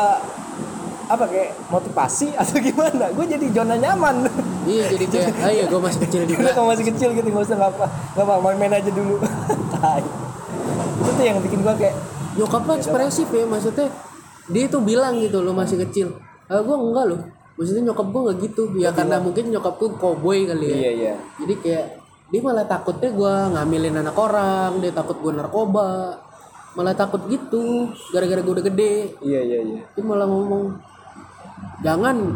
[1.07, 3.15] apa kayak motivasi atau gimana?
[3.15, 4.27] Gue jadi zona nyaman
[4.69, 6.49] iya jadi kayak ayo gue masih kecil juga.
[6.53, 9.15] Kalau masih kecil gitu nggak usah nggak apa nggak apa main main aja dulu.
[9.73, 10.03] Tai.
[10.99, 11.95] Itu tuh yang bikin gua kayak
[12.37, 13.89] nyokap lo ekspresif ya maksudnya
[14.49, 16.13] dia tuh bilang gitu lo masih kecil.
[16.45, 17.21] Ah gue enggak loh.
[17.57, 18.63] Maksudnya nyokap gue nggak gitu.
[18.77, 20.77] Ya karena mungkin nyokap gue cowboy kali ya.
[20.93, 21.13] Iya.
[21.41, 21.85] jadi kayak
[22.29, 26.21] dia malah takutnya gue ngambilin anak orang dia takut gue narkoba.
[26.77, 29.17] Malah takut gitu gara-gara gue udah gede.
[29.25, 29.81] Iya iya iya.
[29.97, 30.77] dia malah ngomong
[31.79, 32.35] jangan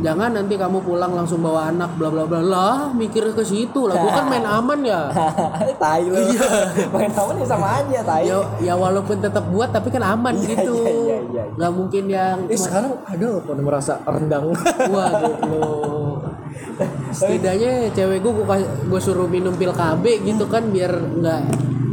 [0.00, 4.00] jangan nanti kamu pulang langsung bawa anak bla bla bla lah mikir ke situ lah
[4.00, 5.12] gue kan main aman ya
[5.82, 6.16] tai lu.
[6.96, 8.24] main aman ya sama aja tai.
[8.24, 11.42] ya ya walaupun tetap buat tapi kan aman Iya, gitu iya, iya, iya.
[11.60, 14.56] nggak mungkin yang Eh sekarang ada loh pada merasa rendang.
[14.92, 15.68] waduh lo
[17.12, 18.32] setidaknya cewek gue
[18.88, 21.40] gue suruh minum pil KB gitu kan biar nggak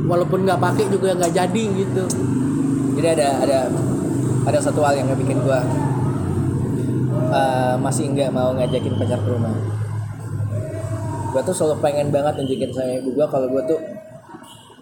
[0.07, 2.03] walaupun nggak pakai juga nggak jadi gitu
[2.99, 3.59] Jadi ada ada
[4.43, 5.63] ada satu hal yang bikin gua
[7.29, 9.53] eh, masih nggak mau ngajakin pacar ke rumah.
[11.29, 13.77] Gua tuh selalu pengen banget nunjukin sama ibu gua kalau gua tuh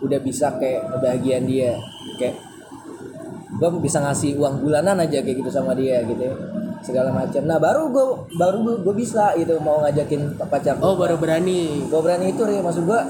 [0.02, 1.76] udah bisa kayak kebahagiaan dia.
[2.22, 2.38] Kayak
[3.58, 6.36] gue bisa ngasih uang bulanan aja kayak gitu sama dia gitu ya.
[6.86, 7.42] segala macam.
[7.50, 8.06] Nah baru gue
[8.38, 11.90] baru gue bisa gitu mau ngajakin pacar oh baru berani.
[11.90, 13.02] Gue berani itu ya maksud gue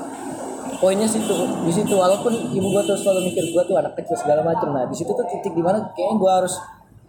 [0.79, 1.35] poinnya situ
[1.67, 1.91] di situ.
[1.91, 4.71] Walaupun ibu gue tuh selalu mikir gue tuh anak kecil segala macam.
[4.71, 6.55] Nah di situ tuh titik di mana kayaknya gue harus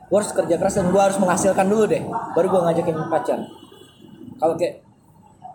[0.08, 3.38] gue harus kerja keras dan gue harus menghasilkan dulu deh baru gue ngajakin pacar.
[4.34, 4.80] Kalau kayak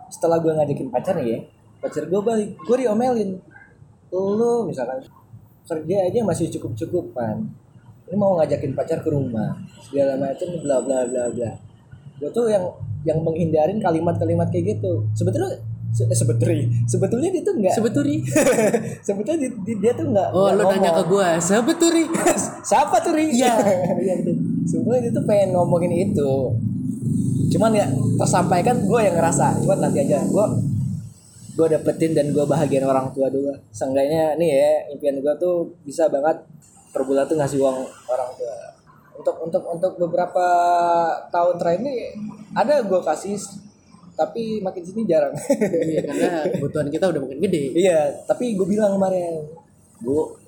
[0.08, 1.42] setelah gue ngajakin pacar ya
[1.78, 3.30] pacar gue balik gue diomelin.
[4.08, 5.02] Lu misalkan
[5.64, 7.50] kerja aja masih cukup cukupan
[8.04, 11.50] ini mau ngajakin pacar ke rumah segala macam bla bla bla bla.
[12.14, 12.62] Gue tuh yang
[13.02, 15.08] yang menghindarin kalimat-kalimat kayak gitu.
[15.12, 15.56] Sebetulnya
[15.90, 18.18] se- eh, sebetulnya sebetulnya dia tuh enggak sebetulnya?
[19.08, 22.06] sebetulnya di- di- dia tuh enggak oh lo nanya ke gue sebetulnya?
[22.70, 23.24] Siapa tuh Ri?
[23.32, 23.52] Iya.
[24.04, 24.14] Iya.
[24.64, 26.32] Sebenarnya dia tuh pengen ngomongin itu.
[27.54, 27.86] Cuman ya
[28.18, 29.60] tersampaikan gue yang ngerasa.
[29.62, 30.46] Cuman nanti aja gue
[31.54, 33.54] gue dapetin dan gue bahagian orang tua dulu.
[33.70, 36.42] Seenggaknya nih ya impian gue tuh bisa banget
[36.90, 37.78] per bulan tuh ngasih uang
[38.10, 38.56] orang tua.
[39.14, 40.46] Untuk untuk untuk beberapa
[41.30, 41.94] tahun terakhir ini
[42.58, 43.38] ada gue kasih
[44.14, 45.34] tapi makin sini jarang.
[45.90, 49.42] iya karena kebutuhan kita udah makin gede Iya, tapi gue bilang kemarin,
[49.98, 50.38] Bu,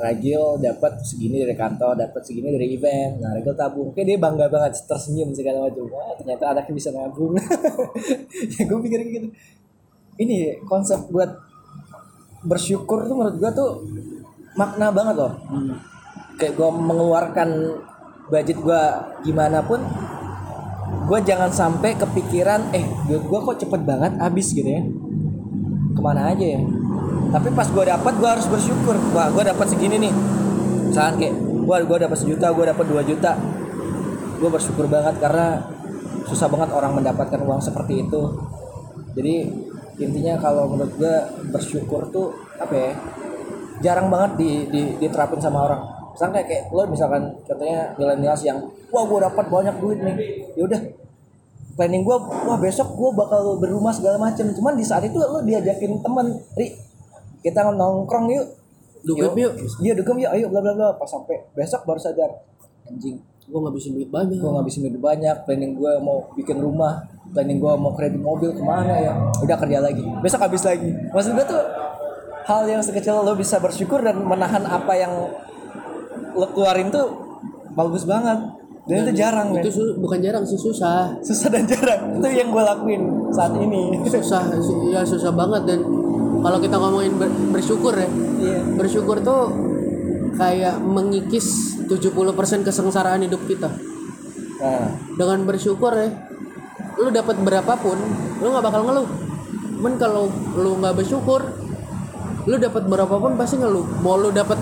[0.00, 3.20] Ragil dapat segini dari kantor, dapat segini dari event.
[3.20, 3.92] Nah, Ragil tabung.
[3.92, 5.84] Kayak dia bangga banget, tersenyum segala macam.
[5.92, 7.36] Wah, ternyata anaknya bisa nabung.
[8.56, 9.28] ya, gue pikir gitu.
[10.20, 11.28] Ini konsep buat
[12.40, 13.70] bersyukur tuh menurut gue tuh
[14.56, 15.32] makna banget loh.
[16.40, 17.48] kayak gue mengeluarkan
[18.32, 18.82] budget gue
[19.28, 19.76] gimana pun
[21.04, 24.80] gue jangan sampai kepikiran eh duit gue kok cepet banget habis gitu ya
[25.92, 26.60] ke mana aja ya
[27.30, 28.98] tapi pas gue dapat gue harus bersyukur.
[29.14, 30.12] Wah gue dapat segini nih.
[30.90, 33.32] Misalkan kayak gue gue dapat sejuta gue dapat 2 juta.
[34.42, 35.62] Gue bersyukur banget karena
[36.26, 38.22] susah banget orang mendapatkan uang seperti itu.
[39.14, 39.34] Jadi
[40.02, 41.14] intinya kalau menurut gue
[41.54, 42.90] bersyukur tuh apa ya
[43.80, 45.82] jarang banget di, di diterapin sama orang.
[46.10, 48.58] Misalkan kayak, kayak lo misalkan katanya milenials yang
[48.90, 50.16] wah gue dapat banyak duit nih.
[50.58, 50.80] Ya udah
[51.78, 52.16] planning gue
[52.50, 54.50] wah besok gue bakal berumah segala macem.
[54.50, 56.26] Cuman di saat itu lo diajakin temen
[56.58, 56.89] ri
[57.40, 58.46] kita nongkrong yuk.
[59.00, 59.52] Dugem yuk.
[59.80, 60.30] iya dugem yuk.
[60.32, 60.88] Ayo bla bla bla.
[60.96, 62.30] Pas sampai besok baru sadar.
[62.88, 63.20] Anjing.
[63.50, 64.38] Gue ngabisin duit banyak.
[64.38, 65.36] Gue ngabisin duit banyak.
[65.42, 67.02] Planning gue mau bikin rumah.
[67.34, 69.12] Planning gue mau kredit mobil ke mana ya?
[69.42, 70.04] Udah kerja lagi.
[70.22, 70.90] Besok habis lagi.
[71.10, 71.62] Maksud gue tuh
[72.46, 75.12] hal yang sekecil lo bisa bersyukur dan menahan apa yang
[76.34, 77.10] lo keluarin tuh
[77.74, 78.38] bagus banget.
[78.88, 79.62] Dan, itu jarang men.
[79.62, 81.14] itu su- bukan jarang sih susah.
[81.22, 82.16] Susah dan jarang.
[82.18, 83.98] Itu yang gue lakuin saat ini.
[84.06, 84.50] Susah
[84.94, 85.80] ya susah banget dan
[86.40, 88.08] kalau kita ngomongin ber- bersyukur ya.
[88.40, 88.60] Iya.
[88.76, 89.42] Bersyukur tuh
[90.40, 93.68] kayak mengikis 70% kesengsaraan hidup kita.
[94.60, 94.88] Nah.
[95.16, 96.08] Dengan bersyukur ya
[97.00, 97.96] lu dapat berapapun
[98.40, 99.08] lu nggak bakal ngeluh.
[99.80, 101.40] Cuman kalau lu nggak bersyukur
[102.48, 103.84] lu dapat berapapun pasti ngeluh.
[104.00, 104.56] Mau lu dapat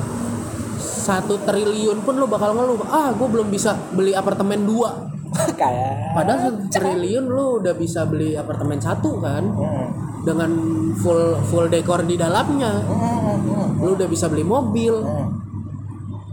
[0.79, 2.79] satu triliun pun lu bakal ngeluh.
[2.91, 5.11] Ah gue belum bisa beli apartemen dua.
[5.61, 6.15] Kayak.
[6.15, 9.45] Padahal satu triliun lu udah bisa beli apartemen satu kan?
[9.47, 10.08] Hmm.
[10.23, 10.51] Dengan
[10.99, 12.83] full full dekor di dalamnya.
[12.85, 14.95] Hmm, hmm, lu udah bisa beli mobil.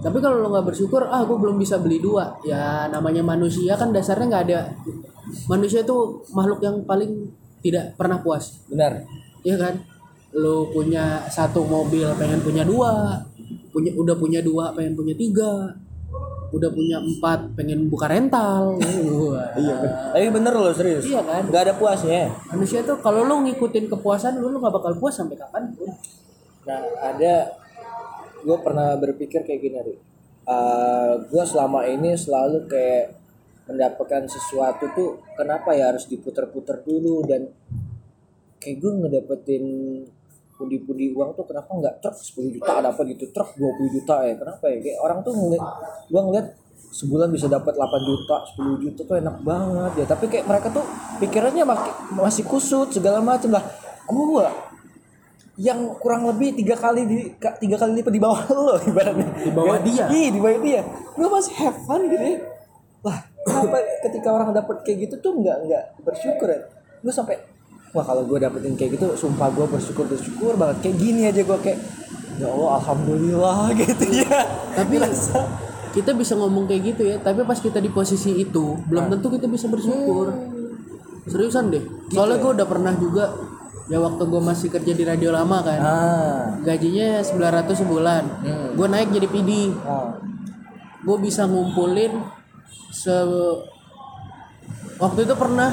[0.06, 2.38] Tapi kalau lu nggak bersyukur ah gue belum bisa beli dua.
[2.46, 4.60] Ya namanya manusia kan dasarnya nggak ada.
[5.50, 7.34] Manusia itu makhluk yang paling
[7.66, 8.62] tidak pernah puas.
[8.70, 9.02] Benar.
[9.42, 9.82] Ya kan?
[10.38, 13.18] Lu punya satu mobil pengen punya dua.
[13.74, 15.74] Punya udah punya dua pengen punya tiga
[16.56, 18.76] udah punya empat pengen buka rental.
[19.56, 19.76] Iya
[20.12, 21.08] tapi bener loh serius.
[21.08, 21.48] Iya kan?
[21.48, 25.36] nggak ada puasnya manusia tuh kalau lu ngikutin kepuasan lu lu nggak bakal puas sampai
[25.36, 25.92] kapan pun.
[26.66, 27.54] Nah, ada
[28.42, 29.96] gue pernah berpikir kayak gini, Ri.
[31.30, 33.18] gue selama ini selalu kayak
[33.66, 37.26] mendapatkan sesuatu tuh kenapa ya harus diputer-puter dulu?
[37.26, 37.50] Dan
[38.62, 39.66] kayak gue ngedapetin
[40.56, 43.26] pundi-pundi uang tuh kenapa nggak truk 10 juta dapat gitu?
[43.36, 44.78] Truk 20 juta ya kenapa ya?
[44.80, 45.64] Kayak orang tuh ngeliat
[46.08, 46.48] gue ngeliat
[46.96, 50.06] sebulan bisa dapat 8 juta 10 juta tuh enak banget ya.
[50.08, 50.86] Tapi kayak mereka tuh
[51.20, 51.64] pikirannya
[52.16, 53.64] masih kusut segala macam lah.
[54.08, 54.48] Gue
[55.56, 57.18] yang kurang lebih tiga kali di
[57.64, 59.28] tiga kali lipat di bawah lo ibaratnya.
[59.40, 60.06] Di bawah dia?
[60.12, 60.82] iya di bawah dia.
[61.16, 62.40] Gue masih have fun gitu ya.
[63.04, 66.60] Lah kenapa ketika orang dapet kayak gitu tuh nggak nggak bersyukur ya?
[67.04, 67.55] Gue sampai
[67.96, 70.84] wah kalau gue dapetin kayak gitu sumpah gue bersyukur bersyukur banget.
[70.84, 71.80] Kayak gini aja gue kayak
[72.36, 74.40] ya Allah alhamdulillah gitu ya.
[74.76, 75.40] Tapi Ngerasa,
[75.96, 79.48] kita bisa ngomong kayak gitu ya tapi pas kita di posisi itu belum tentu kita
[79.48, 80.36] bisa bersyukur.
[81.26, 81.82] Seriusan deh.
[82.12, 83.32] Soalnya gue udah pernah juga
[83.86, 86.42] ya waktu gue masih kerja di radio lama kan ah.
[86.66, 88.70] gajinya 900 sebulan Hmm.
[88.74, 89.52] gue naik jadi PD
[89.86, 90.18] ah.
[91.06, 92.18] Gue bisa ngumpulin
[92.90, 93.14] se
[94.98, 95.70] waktu itu pernah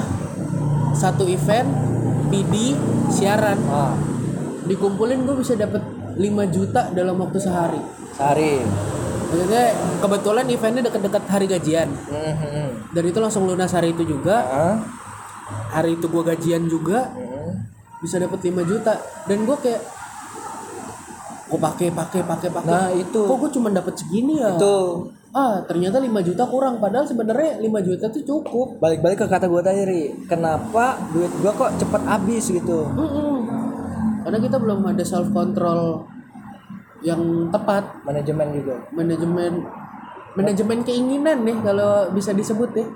[0.93, 1.65] satu event
[2.33, 2.73] PD
[3.13, 3.61] siaran.
[3.69, 3.93] Ah.
[4.65, 5.85] Dikumpulin gue bisa dapat
[6.17, 6.17] 5
[6.49, 7.77] juta dalam waktu sehari.
[8.17, 8.65] Sehari.
[9.29, 9.65] Maksudnya
[10.01, 11.89] kebetulan eventnya deket-deket hari gajian.
[12.09, 12.67] Hmm, hmm.
[12.93, 14.41] dan itu langsung lunas hari itu juga.
[14.49, 14.75] Ah.
[15.77, 17.13] Hari itu gue gajian juga.
[17.13, 17.69] Hmm.
[18.01, 18.97] bisa dapat 5 juta.
[19.29, 19.81] Dan gue kayak
[21.53, 22.73] gue pakai pakai pakai pakai.
[22.73, 23.21] Nah itu.
[23.29, 24.57] Kok gue cuma dapat segini ya?
[24.57, 26.77] Itu ah ternyata 5 juta kurang.
[26.77, 28.77] Padahal sebenarnya 5 juta tuh cukup.
[28.77, 30.03] Balik-balik ke kata gue tadi Ri.
[30.29, 32.85] kenapa duit gue kok cepet habis gitu?
[32.93, 33.37] Mm-mm.
[34.23, 36.07] karena kita belum ada self control
[37.03, 38.05] yang tepat.
[38.07, 38.75] Manajemen juga.
[38.95, 39.51] Manajemen
[40.33, 42.87] manajemen keinginan nih kalau bisa disebut ya.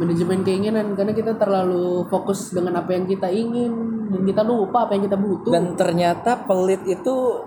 [0.00, 0.96] Manajemen keinginan.
[0.96, 3.72] Karena kita terlalu fokus dengan apa yang kita ingin.
[4.06, 5.52] Dan kita lupa apa yang kita butuh.
[5.52, 7.42] Dan ternyata pelit itu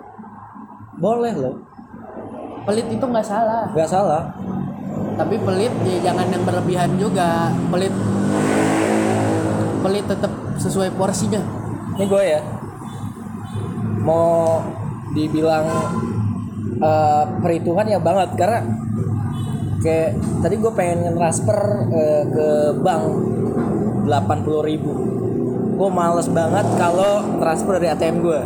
[0.99, 1.68] boleh loh
[2.70, 3.65] pelit itu nggak salah.
[3.74, 4.22] Nggak salah.
[5.17, 7.50] Tapi pelit ya jangan yang berlebihan juga.
[7.74, 7.94] Pelit
[9.82, 11.42] pelit tetap sesuai porsinya.
[11.98, 12.42] Ini gue ya.
[14.06, 14.62] Mau
[15.17, 15.65] dibilang
[16.78, 18.62] eh, perhitungan ya banget karena
[19.82, 21.58] kayak tadi gue pengen transfer
[21.90, 22.48] eh, ke
[22.86, 23.04] bank
[24.06, 24.94] 80.000 ribu.
[25.74, 28.40] Gue males banget kalau transfer dari ATM gue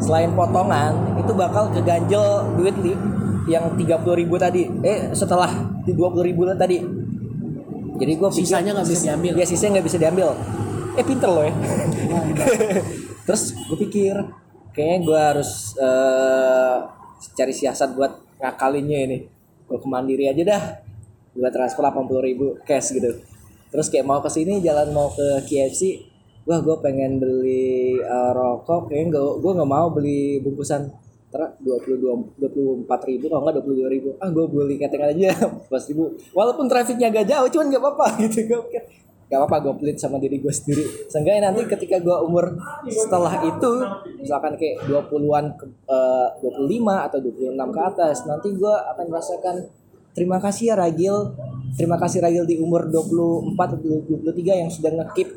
[0.00, 2.96] selain potongan itu bakal keganjel duit li
[3.50, 4.70] yang 30.000 ribu tadi.
[4.86, 5.50] Eh setelah
[5.82, 6.78] di 20.000 ribu tadi.
[8.00, 9.32] Jadi gue Sisanya nggak bisa diambil.
[9.36, 10.28] ya sisanya nggak bisa diambil.
[10.94, 11.52] Eh pinter loh ya.
[13.26, 14.14] Terus gue pikir
[14.70, 16.76] kayaknya gue harus eh,
[17.34, 19.18] cari siasat buat ngakalinnya ini.
[19.66, 20.62] Gue ke mandiri aja dah.
[21.34, 23.20] Gue transfer 80 ribu cash gitu.
[23.70, 26.08] Terus kayak mau ke sini jalan mau ke KFC
[26.48, 28.88] wah gue pengen beli eh, rokok.
[28.88, 34.08] Kayaknya gue gue nggak mau beli bungkusan ter 22 24 ribu kalau nggak 22 ribu.
[34.18, 35.30] Ah gue beli ketengan aja
[35.70, 36.04] 11 ribu.
[36.34, 38.38] Walaupun trafiknya agak jauh cuman nggak apa-apa gitu.
[38.50, 38.82] Gue pikir
[39.30, 40.82] gak apa-apa gue pelit sama diri gue sendiri.
[41.06, 42.50] Seenggaknya nanti ketika gue umur
[42.90, 43.72] setelah itu
[44.18, 49.54] misalkan kayak 20-an ke, eh, 25 atau 26 ke atas nanti gue akan merasakan
[50.18, 51.14] terima kasih ya Ragil.
[51.78, 55.30] Terima kasih Ragil di umur 24 atau 23 yang sudah ngekip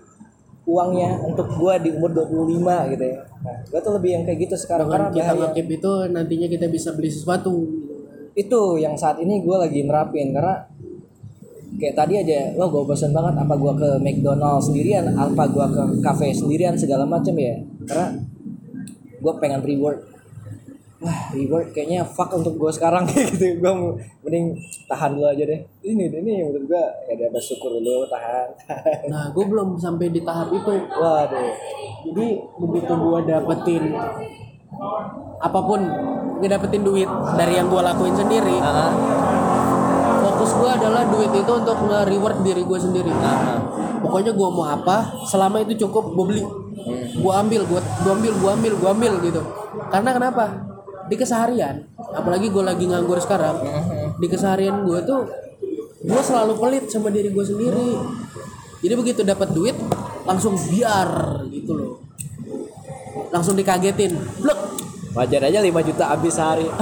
[0.64, 3.20] uangnya untuk gue di umur 25 gitu ya.
[3.44, 6.66] Nah gue tuh lebih yang kayak gitu sekarang dengan karena kita ngakip itu nantinya kita
[6.72, 7.56] bisa beli sesuatu.
[8.34, 10.64] Itu yang saat ini gue lagi nerapin karena
[11.74, 15.84] kayak tadi aja lo gue bosan banget apa gue ke McDonald sendirian apa gue ke
[16.00, 17.60] cafe sendirian segala macam ya.
[17.84, 18.08] Karena
[19.20, 20.13] gue pengen reward
[21.04, 23.04] wah reward kayaknya fuck untuk gue sekarang.
[23.04, 23.74] Kayak gitu gue
[24.24, 24.56] mending
[24.88, 25.60] tahan dulu aja deh.
[25.84, 28.48] Ini ini menurut gue ya udah bersyukur dulu tahan.
[29.12, 30.72] Nah gue belum sampai di tahap itu.
[30.72, 31.48] Waduh.
[32.08, 32.28] Jadi
[32.58, 33.84] begitu gue dapetin
[35.44, 35.80] apa pun
[36.40, 38.92] ngedapetin duit dari yang gue lakuin sendiri Ah,
[40.24, 43.12] fokus gue adalah duit itu untuk nge-reward diri gue sendiri.
[43.22, 43.60] Ah,
[44.02, 46.44] pokoknya gue mau apa selama itu cukup gue beli.
[47.16, 49.42] Gue ambil gue ambil gue ambil gue ambil gitu.
[49.92, 50.73] Karena kenapa
[51.14, 51.86] di keseharian
[52.18, 53.62] apalagi gue lagi nganggur sekarang
[54.18, 55.22] di keseharian gue tuh
[56.04, 57.92] gue selalu pelit sama diri gue sendiri.
[58.84, 59.76] Jadi begitu dapat duit
[60.28, 61.92] langsung biar gitu loh.
[63.32, 64.12] Langsung dikagetin
[64.44, 64.60] blek.
[65.14, 66.68] Wajar aja 5 juta habis sehari.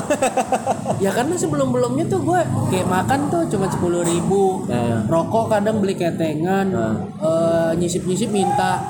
[1.02, 4.62] Ya karena sebelum belumnya tuh gue kayak makan tuh cuma sepuluh ribu.
[4.70, 5.02] Nah.
[5.10, 6.94] rokok kadang beli ketengan Nah.
[7.74, 8.86] nyisip nyisip minta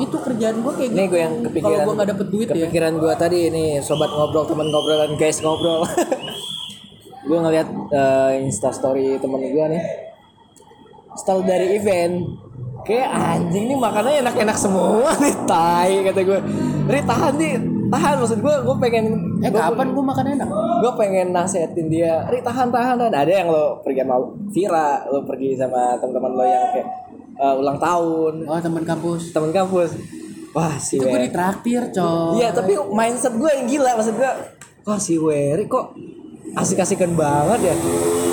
[0.00, 1.70] itu kerjaan gue kayak Ini gitu gue yang kepikiran.
[1.70, 5.38] kalau gue nggak dapet duit ya kepikiran gue tadi ini sobat ngobrol teman ngobrolan guys
[5.44, 5.82] ngobrol.
[7.28, 9.82] gue ngeliat eh, insta story temen gue nih.
[11.14, 12.22] Setelah dari event,
[12.86, 16.38] kayak anjing nih makanannya enak-enak semua nih tai kata gue.
[16.90, 17.52] Ri tahan nih,
[17.92, 19.04] tahan maksud gue, gue pengen
[19.44, 20.48] eh kapan gue makan enak
[20.80, 23.12] gue pengen nasehatin dia, Ri tahan tahan tahan.
[23.12, 24.16] Ada yang lo pergi sama
[24.50, 26.88] Vira, lo pergi sama teman-teman lo yang kayak
[27.40, 29.32] eh, ulang tahun, oh teman kampus.
[29.32, 29.96] Teman kampus.
[30.50, 32.42] Wah si itu gue ditraktir coy.
[32.42, 34.32] Iya tapi mindset gue yang gila maksud gue
[34.82, 35.94] Wah si Wery kok
[36.58, 37.74] asik-asikan banget ya?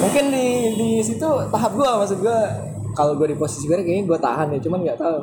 [0.01, 2.39] Mungkin di di situ tahap gue maksud gue
[2.97, 5.17] kalau gue di posisi Wery kayaknya gue tahan ya cuman nggak tahu.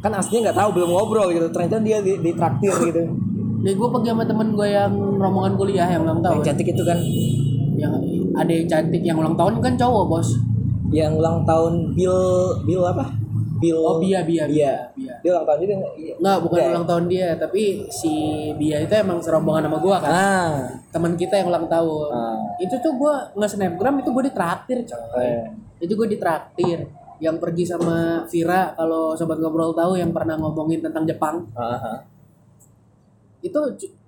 [0.00, 1.52] Kan aslinya nggak tahu belum ngobrol gitu.
[1.52, 3.02] Ternyata dia di, di traktir gitu.
[3.60, 6.44] Nih gue pergi sama temen gue yang rombongan kuliah yang ulang yang tahun.
[6.48, 6.98] cantik itu kan?
[7.76, 7.92] Yang
[8.38, 10.28] ada yang cantik yang ulang tahun kan cowok bos.
[10.88, 12.16] Yang ulang tahun Bill
[12.64, 13.27] Bill apa
[13.58, 15.94] Bill oh Bia Bia Bia Bia dia ulang tahun juga nggak?
[15.96, 16.72] iya Nggak, bukan Nggak ya?
[16.72, 18.12] ulang tahun dia, tapi si
[18.54, 20.10] Bia itu emang serombongan sama gua kan.
[20.10, 20.52] ah
[20.88, 22.08] Teman kita yang ulang tahun.
[22.08, 22.38] Ah.
[22.56, 25.22] Itu tuh gua nge-snapgram itu gua ditraktir, coy.
[25.22, 25.42] Eh.
[25.78, 26.86] Itu gua ditraktir.
[27.18, 31.98] Yang pergi sama Vira kalau sobat ngobrol tahu yang pernah ngomongin tentang Jepang, ah, ah.
[33.40, 33.58] itu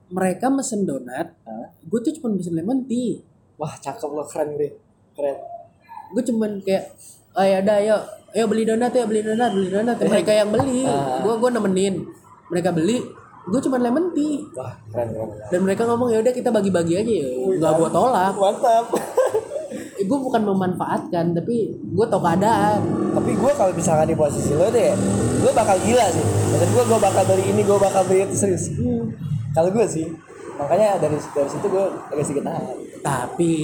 [0.08, 1.70] mereka mesen donat, Ah.
[1.80, 3.22] gue tuh cuma mesen lemon tea.
[3.54, 4.72] wah cakep lo keren deh
[5.12, 5.36] keren
[6.10, 6.96] Gue cuman kayak
[7.32, 7.96] oh ya udah ayo
[8.30, 9.96] ayo beli donat ya beli donat beli donat.
[9.98, 11.18] Mereka yang beli Ah.
[11.20, 11.94] gue gue nemenin.
[12.48, 12.98] Mereka beli
[13.40, 14.44] gue cuman lemon tea.
[14.54, 15.28] Wah keren keren.
[15.50, 17.28] Dan mereka ngomong ya udah kita bagi-bagi aja ya.
[17.58, 18.34] Nggak gue tolak.
[18.34, 18.86] Mantap.
[20.00, 22.80] Gue bukan memanfaatkan tapi gue tau keadaan.
[23.12, 24.94] Tapi gue kalau misalkan di posisi lo deh
[25.40, 26.24] gue bakal gila sih.
[26.52, 28.70] Maksud gue gue bakal beli ini gue bakal beli itu serius.
[29.50, 30.06] Kalau gue sih
[30.60, 32.76] makanya dari dari situ gue agak sedikit nahan.
[33.00, 33.54] Tapi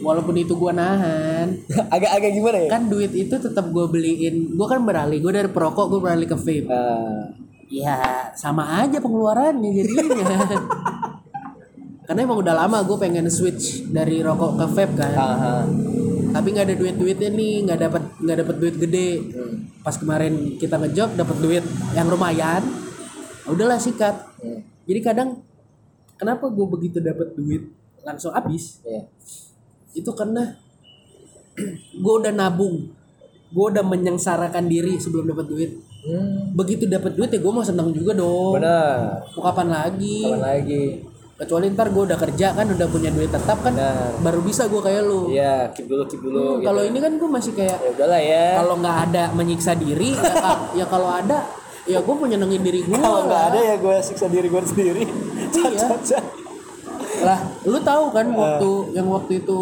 [0.00, 1.52] walaupun itu gue nahan
[1.94, 2.68] agak-agak gimana ya?
[2.72, 4.56] kan duit itu tetap gue beliin.
[4.56, 6.64] Gue kan beralih gue dari perokok gue beralih ke vape.
[6.72, 7.20] Eh,
[7.84, 10.40] ya sama aja pengeluarannya jadinya.
[12.08, 15.12] Karena emang udah lama gue pengen switch dari rokok ke vape kan.
[15.14, 15.62] Ah, ah.
[16.30, 19.10] tapi nggak ada duit duitnya nih nggak dapat nggak dapat duit gede.
[19.36, 19.54] Hmm.
[19.84, 22.64] pas kemarin kita ngejob dapat duit yang lumayan.
[23.44, 24.16] Udahlah sikat.
[24.40, 24.64] Hmm.
[24.88, 25.49] jadi kadang
[26.20, 28.78] kenapa gue begitu dapat duit langsung habis?
[28.82, 29.08] Iya.
[29.90, 30.54] itu karena
[31.94, 32.92] gue udah nabung.
[33.50, 35.70] Gue udah menyengsarakan diri sebelum dapat duit.
[36.00, 38.54] Hmm, begitu dapat duit ya gue mau senang juga dong.
[38.54, 39.26] Benar.
[39.32, 40.22] Mau kapan lagi?
[40.22, 40.84] Kapan lagi?
[41.34, 43.72] Kecuali ntar gue udah kerja kan udah punya duit tetap kan
[44.20, 45.28] baru bisa gue kayak lu.
[45.28, 46.66] Iya keep dulu keep dulu Hmm, gitu.
[46.68, 48.46] kalau ini kan gue masih kayak ya udahlah ya.
[48.60, 51.38] kalau nggak ada menyiksa diri ya, ya kalau ada
[51.82, 55.02] ya gue mau nyenengin diri gue kalau nggak ada ya gue siksa diri gue sendiri
[55.50, 55.86] Iya.
[55.86, 56.18] Caca-caca.
[57.20, 57.38] lah
[57.68, 59.60] lu tahu kan waktu yang waktu itu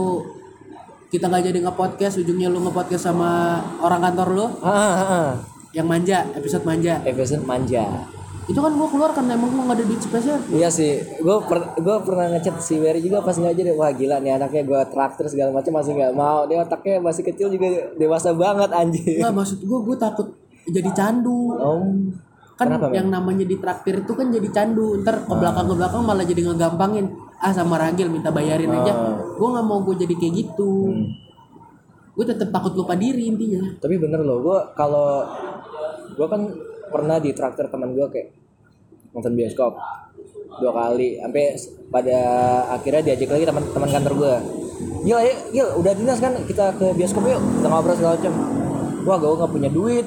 [1.09, 4.47] kita nggak jadi nge-podcast ujungnya lu nge-podcast sama orang kantor lu?
[4.61, 5.29] Ah, ah, ah.
[5.73, 7.01] yang manja episode manja.
[7.09, 7.85] Episode manja.
[8.49, 10.41] Itu kan gue keluar karena emang gue nggak ada duit spesial.
[10.53, 13.73] Iya sih, gue per, gua pernah ngechat si Wery juga pas nggak jadi.
[13.77, 16.45] Wah gila nih anaknya gue traktir segala macam masih nggak mau.
[16.49, 19.21] Dia otaknya masih kecil juga dewasa banget anjir.
[19.21, 20.29] nggak maksud gue gue takut
[20.69, 21.57] jadi candu.
[21.57, 21.85] Om,
[22.59, 24.99] kan Kenapa, yang namanya ditraktir itu kan jadi candu.
[24.99, 27.07] Ntar ke belakang ke belakang malah jadi ngegampangin.
[27.39, 28.93] Ah sama Ragil minta bayarin aja.
[29.39, 30.91] Gue nggak mau gue jadi kayak gitu.
[32.19, 33.63] Gue tetap takut lupa diri intinya.
[33.79, 35.23] Tapi bener loh gue kalau
[36.19, 36.51] gue kan
[36.91, 38.35] pernah di traktir teman gue kayak
[39.15, 39.79] nonton bioskop
[40.59, 41.55] dua kali sampai
[41.95, 42.19] pada
[42.75, 44.35] akhirnya diajak lagi teman-teman kantor gue
[45.07, 48.35] gila ya gila udah dinas kan kita ke bioskop yuk kita ngobrol segala macam
[49.07, 50.07] wah gue nggak punya duit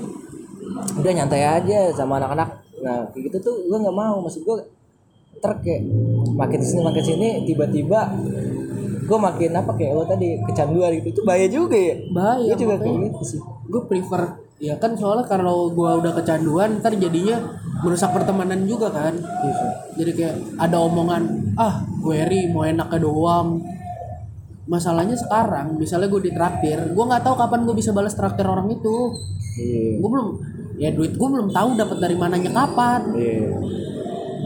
[0.99, 2.49] udah nyantai aja sama anak-anak.
[2.81, 4.19] Nah kayak gitu tuh gue nggak mau.
[4.25, 4.57] Maksud gue
[5.41, 5.81] ntar kayak
[6.37, 8.13] makin sini makin sini tiba-tiba
[9.01, 11.07] gue makin apa kayak lo tadi kecanduan gitu.
[11.17, 11.95] Itu bahaya juga ya?
[12.13, 13.41] Bahaya gue juga kayak gitu sih.
[13.67, 19.17] Gue prefer ya kan soalnya kalau gue udah kecanduan ntar jadinya merusak pertemanan juga kan.
[19.17, 19.65] Gitu.
[19.97, 23.59] jadi kayak ada omongan ah gue ri mau enaknya doang.
[24.69, 29.17] Masalahnya sekarang misalnya gue ditraktir gue nggak tahu kapan gue bisa balas traktir orang itu.
[29.51, 29.99] Iya.
[29.99, 30.29] gue belum
[30.81, 33.13] ya duit gue belum tahu dapat dari mananya kapan.
[33.13, 33.53] Iya.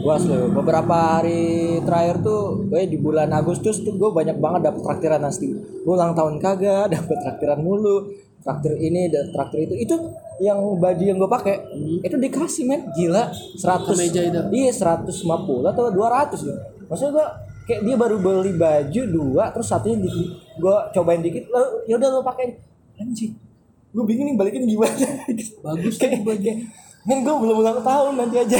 [0.04, 4.84] Gua asli beberapa hari terakhir tuh gue di bulan Agustus tuh gue banyak banget dapet
[4.84, 5.56] traktiran asli.
[5.56, 8.12] Gue ulang tahun kagak dapet traktiran mulu.
[8.44, 9.74] Traktir ini dan traktir itu.
[9.74, 9.96] Itu
[10.38, 11.56] yang baju yang gue pakai
[12.04, 12.86] itu dikasih men.
[12.92, 13.32] Gila.
[13.32, 14.40] 100 Kemeja itu?
[14.52, 15.10] iya 150
[15.72, 16.56] atau 200 ya
[16.86, 17.26] maksudnya gue
[17.66, 20.10] kayak dia baru beli baju dua terus satunya di
[20.56, 22.54] gue cobain dikit lalu yaudah lo pakai
[23.02, 23.34] anjing
[23.96, 25.08] gue bingung nih balikin gimana?
[25.64, 26.56] Bagus kayak kayak
[27.08, 28.58] men gue belum ulang tahun nanti aja.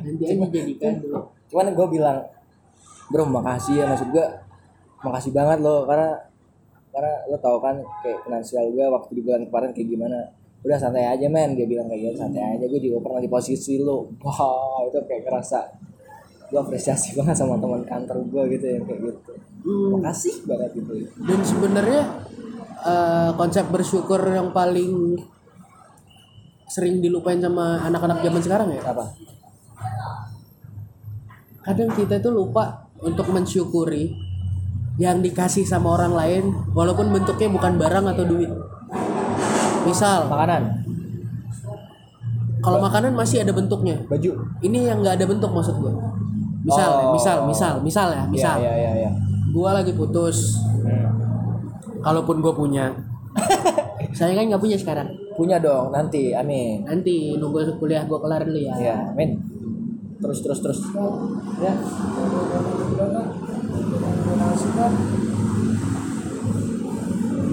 [0.00, 2.18] Nanti aja jadikan dulu cuman gue bilang
[3.06, 4.26] bro makasih ya maksud gue
[5.04, 6.10] makasih banget lo karena
[6.90, 10.18] karena lo tau kan kayak finansial gue waktu di bulan kemarin kayak gimana.
[10.64, 13.78] Udah santai aja men dia bilang kayak gitu santai aja gue juga pernah di posisi
[13.78, 14.08] lo.
[14.24, 15.58] Wow itu kayak ngerasa
[16.46, 19.32] gue apresiasi banget sama teman kantor gue gitu yang kayak gitu.
[19.66, 19.98] Hmm.
[19.98, 20.92] makasih banget gitu.
[21.26, 22.02] Dan sebenarnya
[22.86, 25.18] eh, konsep bersyukur yang paling
[26.66, 28.82] sering dilupain sama anak-anak zaman sekarang ya?
[28.86, 29.04] Apa?
[31.66, 34.14] Kadang kita tuh lupa untuk mensyukuri
[34.96, 38.50] yang dikasih sama orang lain walaupun bentuknya bukan barang atau duit.
[39.86, 40.86] Misal makanan?
[42.66, 43.94] kalau makanan masih ada bentuknya.
[44.10, 44.42] Baju?
[44.58, 45.94] Ini yang nggak ada bentuk maksud gue
[46.66, 47.14] misal Oh.
[47.14, 48.56] misal misal misal ya misal.
[48.58, 49.10] Ya ya ya, ya.
[49.54, 50.58] gue lagi putus
[52.06, 52.94] kalaupun gue punya.
[54.16, 55.10] Saya kan nggak punya sekarang.
[55.34, 56.86] Punya dong nanti amin.
[56.86, 58.74] Nanti nunggu kuliah gue kelar dulu ya.
[58.78, 59.34] Ya amin.
[60.22, 60.80] Terus terus terus.
[61.58, 61.74] Ya.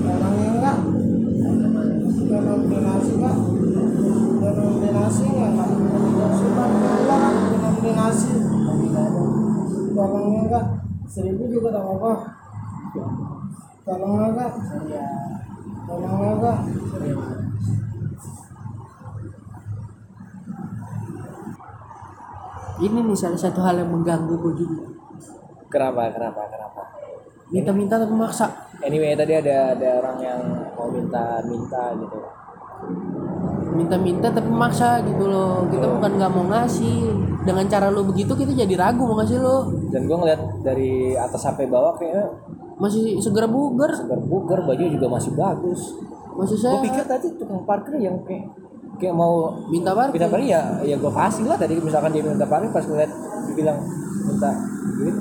[0.03, 0.77] Orangnya enggak?
[2.29, 3.37] Denominasi enggak
[4.43, 8.31] denominasi enggak suka bilang denominasi
[9.93, 10.65] tolongnya enggak
[11.07, 11.83] seribu juga tak
[13.83, 14.51] apa tolongnya enggak
[15.83, 16.59] tolongnya enggak
[22.83, 24.83] ini nih salah satu hal yang mengganggu gue juga.
[25.71, 26.81] Kenapa kenapa kenapa?
[27.53, 28.49] Minta-minta tapi maksa
[28.83, 30.39] anyway tadi ada ada orang yang
[30.75, 32.19] mau minta minta gitu.
[33.77, 35.63] Minta-minta tapi maksa gitu loh.
[35.69, 37.13] Kita bukan nggak mau ngasih.
[37.43, 41.43] Dengan cara lo begitu kita jadi ragu mau ngasih lo dan gue ngeliat dari atas
[41.43, 42.31] sampai bawah kayaknya
[42.77, 43.93] masih segera bugar.
[43.93, 45.81] Segar bugar baju juga masih bagus.
[46.33, 48.49] Masih gue saya pikir tadi tukang parkir yang kayak
[48.97, 50.17] kayak mau minta parkir.
[50.17, 51.77] minta parkir ya ya gue kasih lah tadi.
[51.77, 53.11] Misalkan dia minta parkir pas ngeliat
[53.49, 53.77] dia bilang
[54.25, 54.49] minta
[54.97, 55.15] duit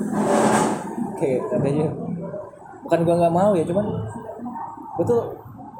[1.19, 1.87] kayak katanya.
[2.83, 3.85] Bukan gue nggak mau ya cuman
[4.93, 5.21] gue tuh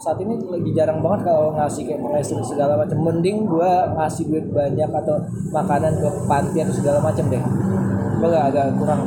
[0.01, 2.97] saat ini lagi jarang banget kalau ngasih kayak pengasih segala macam.
[3.01, 5.15] Mending gue ngasih duit banyak atau
[5.49, 7.43] makanan ke panti atau segala macam deh
[8.24, 8.99] gue agak, agak kurang?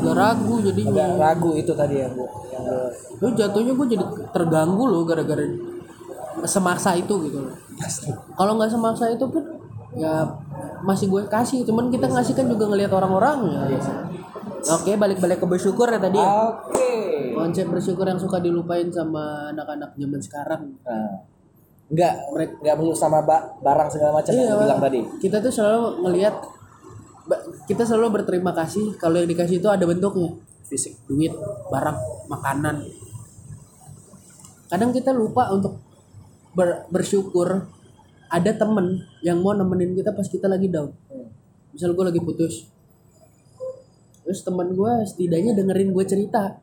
[0.00, 2.86] Agak ragu agak jadinya ragu itu tadi yang gue yang gue
[3.20, 5.42] lo jatuhnya gue jadi terganggu loh gara-gara
[6.42, 7.54] semaksa itu gitu loh.
[8.32, 9.42] Kalau nggak semaksa itu pun
[9.92, 10.24] ya
[10.80, 11.66] masih gue kasih.
[11.66, 13.38] Cuman kita ngasih kan juga ngelihat orang-orang.
[13.50, 13.78] Ya
[14.70, 16.28] oke balik-balik ke bersyukur ya tadi ya.
[16.48, 16.92] Oke.
[17.34, 20.62] Konsep bersyukur yang suka dilupain sama anak-anak zaman sekarang.
[20.84, 21.24] Nah,
[21.90, 25.00] nggak mereka nggak perlu sama ba- barang segala macam yang Iya, lu bilang tadi.
[25.18, 26.59] kita tuh selalu ngelihat ba-
[27.66, 30.36] kita selalu berterima kasih kalau yang dikasih itu ada bentuknya.
[30.70, 31.02] Fisik.
[31.10, 31.34] duit
[31.66, 31.98] barang
[32.30, 32.86] makanan.
[34.70, 35.82] Kadang kita lupa untuk
[36.54, 37.66] ber- bersyukur
[38.30, 40.94] ada temen yang mau nemenin kita pas kita lagi down.
[41.74, 42.70] Misal gue lagi putus.
[44.22, 46.62] Terus teman gue setidaknya dengerin gue cerita.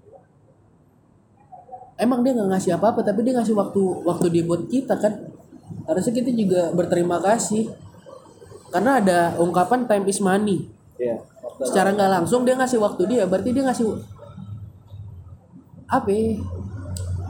[2.00, 5.28] Emang dia nggak ngasih apa-apa tapi dia ngasih waktu waktu dia buat kita kan?
[5.84, 7.68] Harusnya kita juga berterima kasih
[8.70, 11.22] karena ada ungkapan time is money Iya.
[11.62, 13.86] secara nggak langsung dia ngasih waktu dia berarti dia ngasih
[15.88, 16.42] apa ya?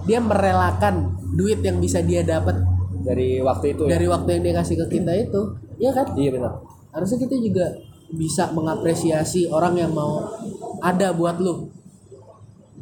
[0.08, 0.96] dia merelakan
[1.36, 2.56] duit yang bisa dia dapat
[3.04, 3.90] Dari waktu itu ya.
[3.96, 5.42] dari waktu yang dia kasih ke kita itu
[5.78, 6.54] ya kan Iya benar.
[6.92, 7.66] harusnya kita juga
[8.08, 10.32] bisa mengapresiasi orang yang mau
[10.80, 11.68] ada buat lu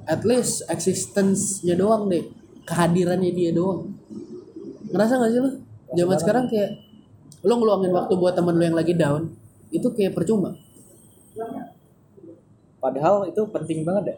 [0.06, 2.22] at least existence-nya doang deh
[2.64, 3.90] kehadirannya dia doang
[4.94, 5.50] ngerasa gak sih lu
[5.98, 6.78] zaman sekarang kayak
[7.46, 9.30] lu ngeluangin waktu buat temen lu yang lagi down
[9.70, 10.58] itu kayak percuma.
[12.82, 14.18] Padahal itu penting banget ya.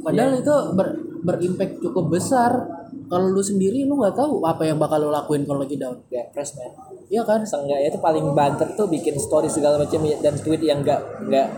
[0.00, 2.80] padahal itu ber, berimpact cukup besar.
[3.10, 6.00] Kalau lu sendiri lu nggak tahu apa yang bakal lu lakuin kalau lagi down.
[6.08, 6.72] Depres man.
[7.12, 7.44] iya kan?
[7.44, 11.48] Seenggaknya itu paling banter tuh bikin story segala macam ya, dan tweet yang enggak enggak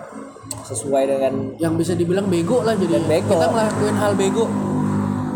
[0.67, 3.39] sesuai dengan yang bisa dibilang bego lah jadi bego.
[3.39, 4.45] kita ngelakuin hal bego.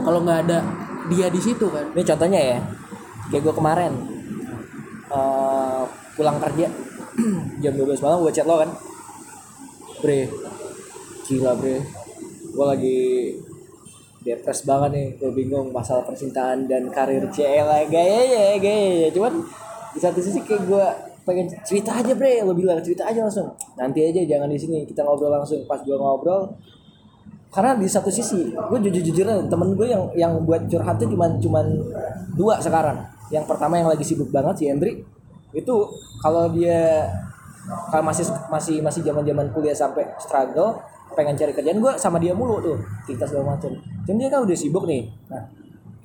[0.03, 0.59] Kalau nggak ada
[1.07, 1.87] dia di situ kan.
[1.95, 2.59] Ini contohnya ya.
[3.31, 4.16] Kayak gue kemarin
[5.11, 5.83] eh,
[6.17, 6.67] pulang kerja
[7.63, 8.71] jam 12 malam gue chat lo kan.
[10.03, 10.29] Bre
[11.27, 11.77] gila bre.
[12.53, 12.99] Gue lagi
[14.27, 19.09] depres banget nih gue bingung masalah percintaan dan karir CL gaya ya gaya ya.
[19.15, 19.43] Cuman
[19.95, 20.87] di satu sisi kayak gue
[21.25, 22.45] pengen cerita aja bre.
[22.45, 23.53] Lo bilang cerita aja langsung.
[23.81, 24.85] Nanti aja jangan di sini.
[24.85, 25.65] Kita ngobrol langsung.
[25.65, 26.53] Pas gue ngobrol
[27.57, 31.41] karena di satu sisi gue jujur jujuran temen gue yang yang buat curhat tuh cuman
[31.41, 31.65] cuman
[32.37, 35.03] dua sekarang yang pertama yang lagi sibuk banget si Hendri
[35.51, 35.74] itu
[36.20, 37.07] kalau dia
[37.91, 40.79] kalau masih masih masih zaman zaman kuliah sampai struggle
[41.12, 43.72] pengen cari kerjaan gue sama dia mulu tuh kita segala macam
[44.05, 45.11] cuman dia kan udah sibuk nih.
[45.27, 45.43] Nah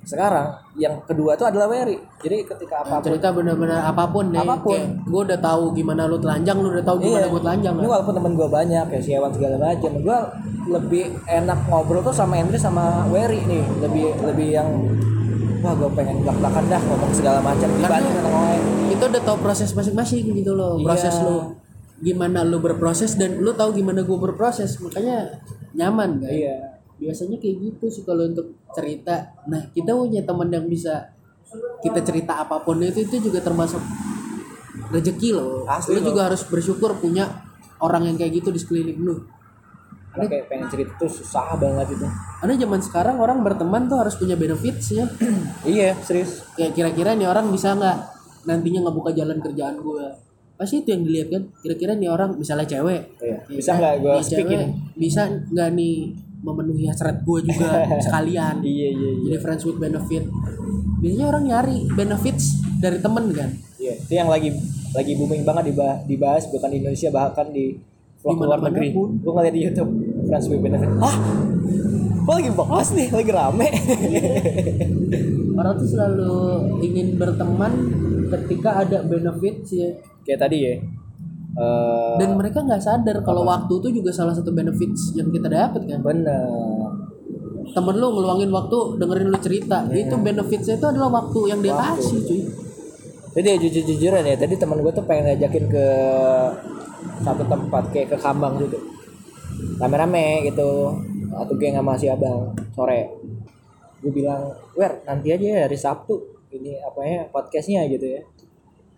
[0.02, 1.94] sekarang yang kedua tuh adalah Wery.
[2.18, 4.74] Jadi ketika apa pun cerita bener-bener apa pun deh Apa pun.
[4.98, 7.30] gue udah tahu gimana lu telanjang lu udah tahu gimana Iya.
[7.30, 10.18] gue telanjang Ini walaupun temen gue banyak kayak si Ewan segala macam, gue
[10.74, 14.68] lebih enak ngobrol tuh sama Andri sama Wery nih, lebih lebih yang
[15.62, 18.62] wah gue pengen belak belakan dah ngomong segala macam dibanding orang lain.
[18.90, 20.84] itu udah tahu proses masing-masing gitu loh Iya.
[20.84, 21.36] proses lu
[22.02, 25.38] gimana lu berproses dan lu tahu gimana gue berproses makanya
[25.72, 26.56] nyaman kan Iya.
[26.98, 31.14] biasanya kayak gitu sih kalau untuk cerita nah kita punya teman yang bisa
[31.78, 33.78] kita cerita apa pun itu itu juga termasuk
[34.90, 36.10] rezeki loh Asli loh.
[36.10, 37.28] juga harus bersyukur punya
[37.78, 39.16] orang yang kayak gitu di sekeliling lu
[40.12, 42.04] Karena kayak pengen cerita tuh susah banget itu.
[42.38, 45.08] karena zaman sekarang orang berteman tuh harus punya benefits ya
[45.68, 46.44] iya serius.
[46.52, 47.96] kayak kira-kira nih orang bisa nggak
[48.42, 50.04] nantinya ngebuka jalan kerjaan gue
[50.54, 53.38] pasti itu yang dilihat kan kira-kira nih orang misalnya cewek Iya.
[53.42, 54.66] Ya Bisa nggak gue Nih speak cewek, ini?
[54.96, 55.94] bisa nggak nih
[56.40, 57.70] memenuhi hasrat gue juga
[58.04, 59.10] sekalian Iya iya iya.
[59.24, 60.24] jadi friends with benefit
[60.98, 62.44] biasanya orang nyari benefits
[62.76, 63.94] dari temen kan Iya.
[63.98, 64.50] Itu yang lagi
[64.92, 67.74] lagi booming banget dibahas, dibahas bukan di Indonesia bahkan di
[68.22, 68.88] vlog luar negeri.
[68.94, 69.18] pun.
[69.18, 69.90] Gue ngeliat di YouTube
[70.30, 70.90] Friends with Benefit.
[71.02, 71.16] Hah?
[72.22, 73.68] Kok lagi bahas nih, lagi rame.
[75.58, 76.32] orang tuh selalu
[76.82, 77.72] ingin berteman
[78.32, 79.88] ketika ada benefits ya
[80.24, 80.74] kayak tadi ya.
[81.52, 85.84] Eh dan mereka nggak sadar kalau waktu itu juga salah satu benefits yang kita dapat
[85.84, 86.48] kan bener.
[87.72, 92.04] temen lu ngeluangin waktu dengerin lu cerita itu benefitsnya itu adalah waktu yang dia Waktu.
[92.04, 92.40] kasih cuy
[93.32, 95.86] Jadi ya jujur-jujuran ya, tadi teman gue tuh pengen ngajakin ke
[97.22, 98.78] satu tempat kayak ke Kambang gitu.
[99.78, 100.96] Rame-rame gitu.
[101.32, 103.08] Atau geng sama si Abang sore.
[104.02, 106.18] Gue bilang, "Wer, nanti aja ya hari Sabtu
[106.52, 108.20] ini apa ya podcastnya gitu ya."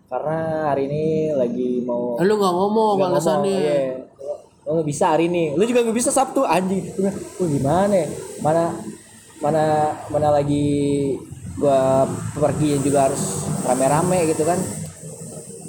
[0.05, 1.03] Karena hari ini
[1.33, 3.77] lagi mau lu nggak ngomong alasannya iya.
[4.65, 5.53] Lo nggak bisa hari ini.
[5.53, 6.89] Lu juga nggak bisa Sabtu anjing.
[6.97, 8.07] Gue bilang, "Wah, gimana ya?
[8.41, 8.63] Mana
[9.43, 9.63] mana
[10.09, 11.13] mana lagi
[11.55, 12.03] gua
[12.35, 14.59] pergi juga harus rame-rame gitu kan.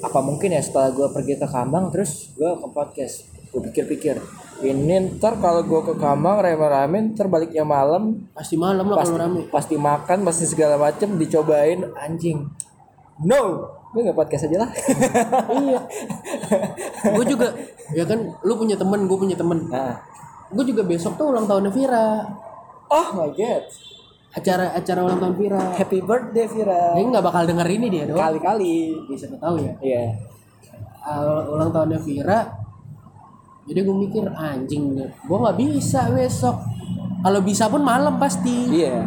[0.06, 3.26] Apa mungkin ya setelah gua pergi ke Kambang terus gua ke podcast.
[3.46, 4.20] Gue pikir-pikir,
[4.68, 9.22] ini ntar kalau gua ke Kambang rame-rame ntar baliknya malam pasti malam lah pasti, kalau
[9.22, 12.46] rame pasti makan pasti segala macem dicobain anjing.
[13.24, 13.64] No,
[13.96, 14.70] gue nggak podcast aja lah.
[15.64, 15.80] iya
[17.16, 17.48] gue juga
[17.96, 20.04] ya kan lu punya temen gue punya temen nah,
[20.52, 22.28] gue juga besok tuh ulang tahunnya Vira
[22.86, 23.64] Oh my god.
[24.36, 26.92] Acara acara ulang tahun Vira Happy birthday Vira.
[26.92, 28.92] dia nggak bakal denger ini dia doang Kali-kali.
[29.08, 30.02] bisa tahu ya Iya.
[31.02, 32.40] Uh, ulang tahunnya Vira
[33.64, 36.54] jadi gue mikir anjing gue nggak bisa besok
[37.18, 39.02] kalau bisa pun malam pasti Iya.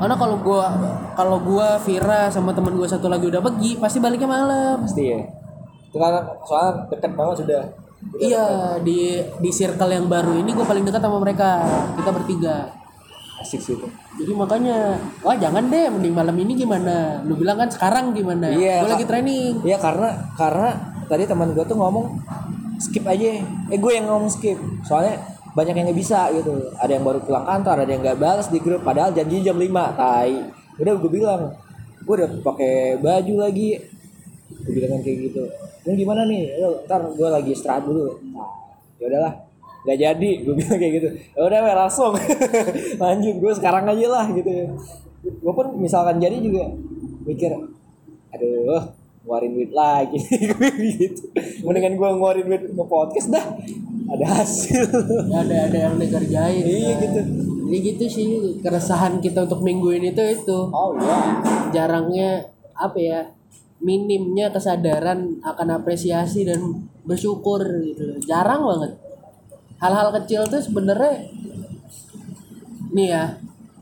[0.00, 0.66] karena kalau gua
[1.12, 5.20] kalau gua Vira sama temen gua satu lagi udah pergi pasti baliknya malam Pasti ya.
[5.92, 7.62] Kan soalnya deket banget sudah.
[8.00, 8.46] Udah iya
[8.80, 11.60] di di circle yang baru ini gue paling dekat sama mereka
[12.00, 12.56] kita bertiga.
[13.40, 13.88] Asik sih itu.
[14.20, 18.84] jadi makanya wah jangan deh mending malam ini gimana lu bilang kan sekarang gimana Iya,
[18.84, 20.76] gue lagi training Iya karena karena
[21.08, 22.20] tadi teman gue tuh ngomong
[22.80, 23.44] skip aja.
[23.68, 24.56] Eh gue yang ngomong skip.
[24.86, 25.20] Soalnya
[25.52, 26.72] banyak yang nggak bisa gitu.
[26.80, 28.80] Ada yang baru pulang kantor, ada yang nggak balas di grup.
[28.80, 29.68] Padahal janji jam 5
[30.00, 30.32] Tai.
[30.80, 31.52] Udah gue bilang,
[32.00, 33.76] gue udah pakai baju lagi.
[34.50, 35.46] gue bilang kan kayak gitu
[35.86, 38.50] lu gimana nih Yo, ntar gue lagi istirahat dulu nah,
[38.98, 39.32] ya udahlah
[39.80, 41.08] nggak jadi gue bilang kayak gitu.
[41.36, 42.12] Ya udah langsung.
[43.02, 44.50] Lanjut gue sekarang aja lah gitu.
[45.24, 46.68] Gue pun misalkan jadi juga
[47.24, 47.52] mikir
[48.30, 50.16] aduh ngeluarin duit lagi.
[50.96, 51.22] Gitu.
[51.64, 53.46] Mendingan gue ngeluarin duit nge podcast dah.
[54.10, 54.84] Ada hasil.
[55.28, 56.64] Ada ada yang dikerjain.
[56.64, 57.20] Iya gitu.
[57.70, 58.26] jadi gitu sih
[58.58, 60.58] keresahan kita untuk minggu ini tuh itu.
[60.72, 61.38] Oh iya.
[61.70, 63.20] Jarangnya apa ya
[63.80, 68.18] minimnya kesadaran akan apresiasi dan bersyukur gitu.
[68.24, 69.09] Jarang banget
[69.80, 71.32] hal-hal kecil tuh sebenarnya
[72.92, 73.24] nih ya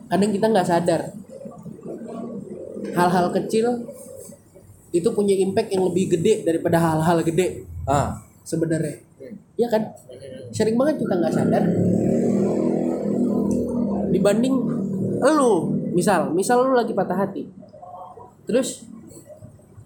[0.08, 1.02] kadang kita nggak sadar.
[2.94, 3.66] Hal-hal kecil
[4.90, 8.16] itu punya impact yang lebih gede daripada hal-hal gede ah.
[8.46, 9.04] sebenarnya.
[9.58, 9.82] Iya kan?
[10.54, 11.62] Sering banget kita nggak sadar.
[14.08, 14.54] Dibanding
[15.18, 15.52] lu
[15.92, 17.50] misal misal lu lagi patah hati
[18.46, 18.86] terus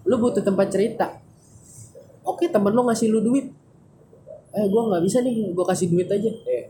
[0.07, 1.19] lu butuh tempat cerita.
[2.23, 3.51] Oke temen lu ngasih lu duit
[4.53, 6.29] eh gua nggak bisa nih gua kasih duit aja.
[6.29, 6.69] Iya.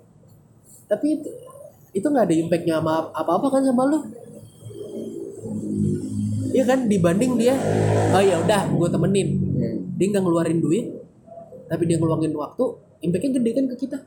[0.88, 1.30] Tapi itu
[1.94, 4.00] itu nggak ada impactnya sama apa apa kan sama lu.
[6.54, 7.58] Iya kan dibanding dia
[8.14, 9.28] oh ya udah gue temenin.
[9.98, 10.86] Dia nggak ngeluarin duit
[11.66, 12.64] tapi dia ngeluangin waktu
[13.02, 13.98] impactnya gede kan ke kita.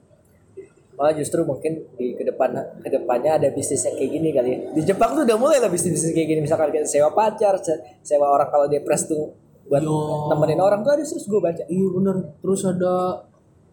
[0.96, 4.58] Malah justru mungkin di ke depan ke depannya ada bisnis yang kayak gini kali ya.
[4.72, 6.40] Di Jepang tuh udah mulai lah bisnis bisnis kayak gini.
[6.40, 9.34] Misalkan kayak sewa pacar se- sewa orang kalau depres tuh
[9.66, 10.30] buat Yo.
[10.32, 11.62] nemenin orang tuh ada terus gue baca.
[11.66, 12.16] Iya bener.
[12.40, 12.94] Terus ada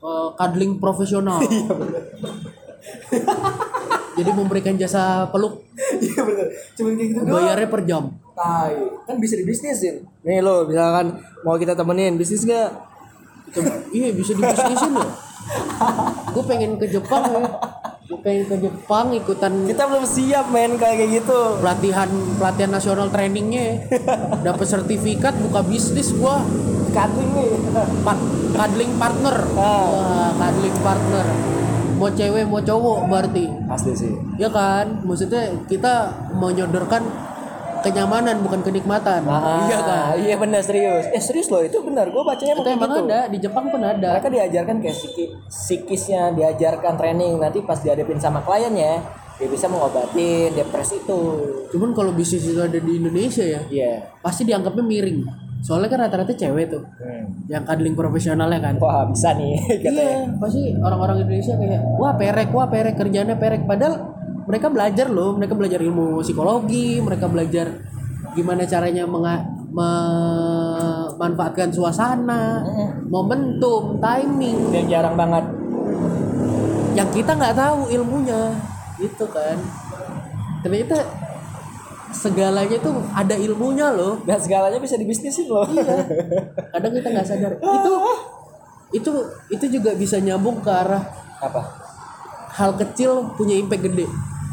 [0.04, 1.39] uh, cuddling profesional.
[4.20, 5.64] Jadi memberikan jasa peluk.
[5.97, 6.47] Iya bener.
[6.76, 8.04] Cuma kayak gitu bayarnya per jam.
[8.36, 8.76] Tai.
[9.08, 12.72] Kan bisa dibisnisin nih lo misalkan mau kita temenin bisnis gak
[13.91, 15.12] iya bisa dibisnisin loh
[16.34, 17.43] gue pengen ke Jepang ya.
[18.04, 21.60] Gue pengen ke Jepang ikutan kita belum siap main kayak gitu.
[21.60, 23.88] pelatihan pelatihan nasional trainingnya.
[24.43, 26.43] Dapat sertifikat buka bisnis gua
[26.93, 27.49] cutting nih.
[28.53, 29.35] Cuddling partner.
[29.57, 31.25] Wah cuddling partner.
[31.97, 33.45] Mau cewek mau cowok berarti.
[33.67, 34.13] Asli sih.
[34.37, 35.01] Ya kan?
[35.03, 37.01] Maksudnya kita menyodorkan
[37.83, 39.27] kenyamanan bukan kenikmatan.
[39.67, 40.15] Iya kan?
[40.15, 41.11] iya benar serius.
[41.11, 42.07] Eh serius loh itu benar.
[42.07, 43.03] Gue bacanya itu emang gitu.
[43.11, 43.19] ada.
[43.27, 44.15] Di Jepang pun ada.
[44.15, 47.35] Mereka diajarkan kayak psiki, psikisnya diajarkan training.
[47.37, 51.21] Nanti pas dihadapin sama kliennya dia bisa mengobatin depresi itu.
[51.75, 53.93] Cuman kalau bisnis itu ada di Indonesia ya iya.
[54.21, 56.84] pasti dianggapnya miring soalnya kan rata-rata cewek tuh
[57.47, 62.51] yang cuddling profesionalnya kan wah bisa nih katanya Iya, pasti orang-orang Indonesia kayak wah perek,
[62.51, 63.64] wah perek kerjanya perek.
[63.64, 64.11] Padahal
[64.43, 67.72] mereka belajar loh, mereka belajar ilmu psikologi, mereka belajar
[68.36, 72.59] gimana caranya memanfaatkan suasana,
[73.07, 74.74] momentum, timing.
[74.74, 75.45] yang jarang banget
[76.93, 78.53] Yang kita nggak tahu ilmunya,
[79.01, 79.57] gitu kan.
[80.61, 81.01] Ternyata
[82.14, 84.22] segalanya tuh ada ilmunya loh.
[84.24, 86.05] dan segalanya bisa dibisnisin loh Iya.
[86.72, 87.51] Kadang kita nggak sadar.
[87.64, 87.93] Itu
[88.93, 89.09] itu
[89.49, 91.01] itu juga bisa nyambung ke arah
[91.39, 91.66] apa
[92.53, 94.05] hal kecil punya impact gede.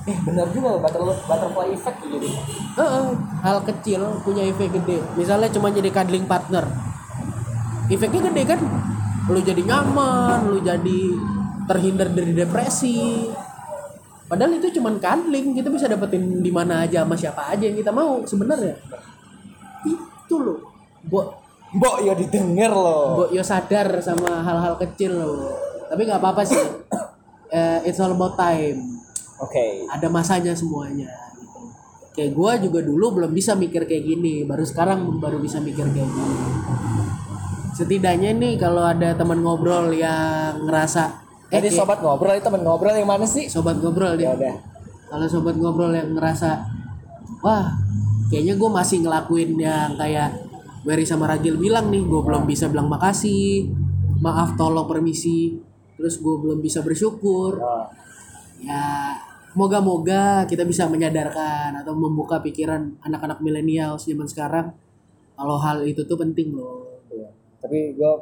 [0.03, 2.25] eh benar juga loh, butter- butterfly effect gitu
[2.73, 3.07] Heeh,
[3.39, 4.97] hal kecil punya efek gede.
[5.13, 6.65] Misalnya cuma jadi cuddling partner.
[7.87, 8.61] Efeknya gede kan?
[9.29, 11.01] Lu jadi nyaman, lu jadi
[11.69, 13.29] terhindar dari depresi.
[14.31, 17.91] Padahal itu cuma cuddling, kita bisa dapetin di mana aja sama siapa aja yang kita
[17.91, 18.79] mau sebenarnya.
[19.83, 20.59] Itu loh.
[21.03, 21.35] Bo
[21.71, 25.51] Mbok ya didengar loh Bo yo sadar sama hal-hal kecil loh.
[25.91, 26.63] Tapi nggak apa-apa sih.
[27.51, 29.01] Eh, it's all about time
[29.41, 31.09] oke ada masanya semuanya
[31.41, 31.61] gitu.
[32.13, 36.07] kayak gua juga dulu belum bisa mikir kayak gini baru sekarang baru bisa mikir kayak
[36.07, 36.37] gini
[37.73, 42.95] setidaknya nih kalau ada teman ngobrol yang ngerasa eh Jadi sobat ngobrol itu temen ngobrol
[42.95, 43.51] yang mana sih?
[43.51, 44.55] sobat ngobrol Ya udah.
[45.11, 46.63] kalau sobat ngobrol yang ngerasa
[47.43, 47.75] wah
[48.31, 50.31] kayaknya gue masih ngelakuin yang kayak
[50.81, 53.69] Wery sama Ragil bilang nih gue belum bisa bilang makasih
[54.23, 55.59] maaf tolong permisi
[55.99, 57.85] terus gue belum bisa bersyukur Oh,
[58.63, 59.17] ya
[59.53, 64.71] moga-moga kita bisa menyadarkan atau membuka pikiran anak-anak milenial zaman sekarang
[65.35, 67.29] kalau hal itu tuh penting loh iya.
[67.59, 68.13] Tapi gue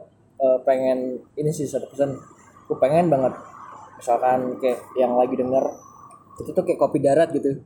[0.62, 2.14] pengen ini sih satu pesan.
[2.68, 3.32] Gue pengen banget.
[3.96, 5.64] Misalkan kayak yang lagi denger
[6.38, 7.58] itu tuh kayak kopi darat gitu.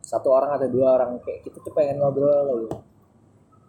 [0.00, 2.76] Satu orang atau dua orang kayak kita tuh pengen ngobrol gitu.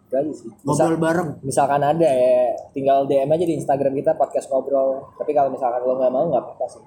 [0.04, 0.50] Itu aja sih.
[0.60, 1.28] Misal- ngobrol bareng.
[1.40, 5.08] misalkan ada ya tinggal DM aja di Instagram kita podcast ngobrol.
[5.14, 6.82] Tapi kalau misalkan lo nggak mau nggak apa-apa sih.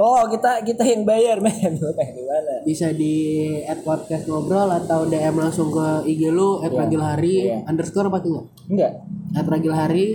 [0.00, 1.76] Oh kita kita yang bayar men.
[1.76, 3.14] Lo pengen di mana bisa di
[3.60, 7.68] add podcast ngobrol atau DM langsung ke IG lu add Ragil Hari Iya.
[7.68, 8.46] underscore apa tuh nggak?
[8.72, 8.92] Enggak
[9.36, 10.06] add Ragil Hari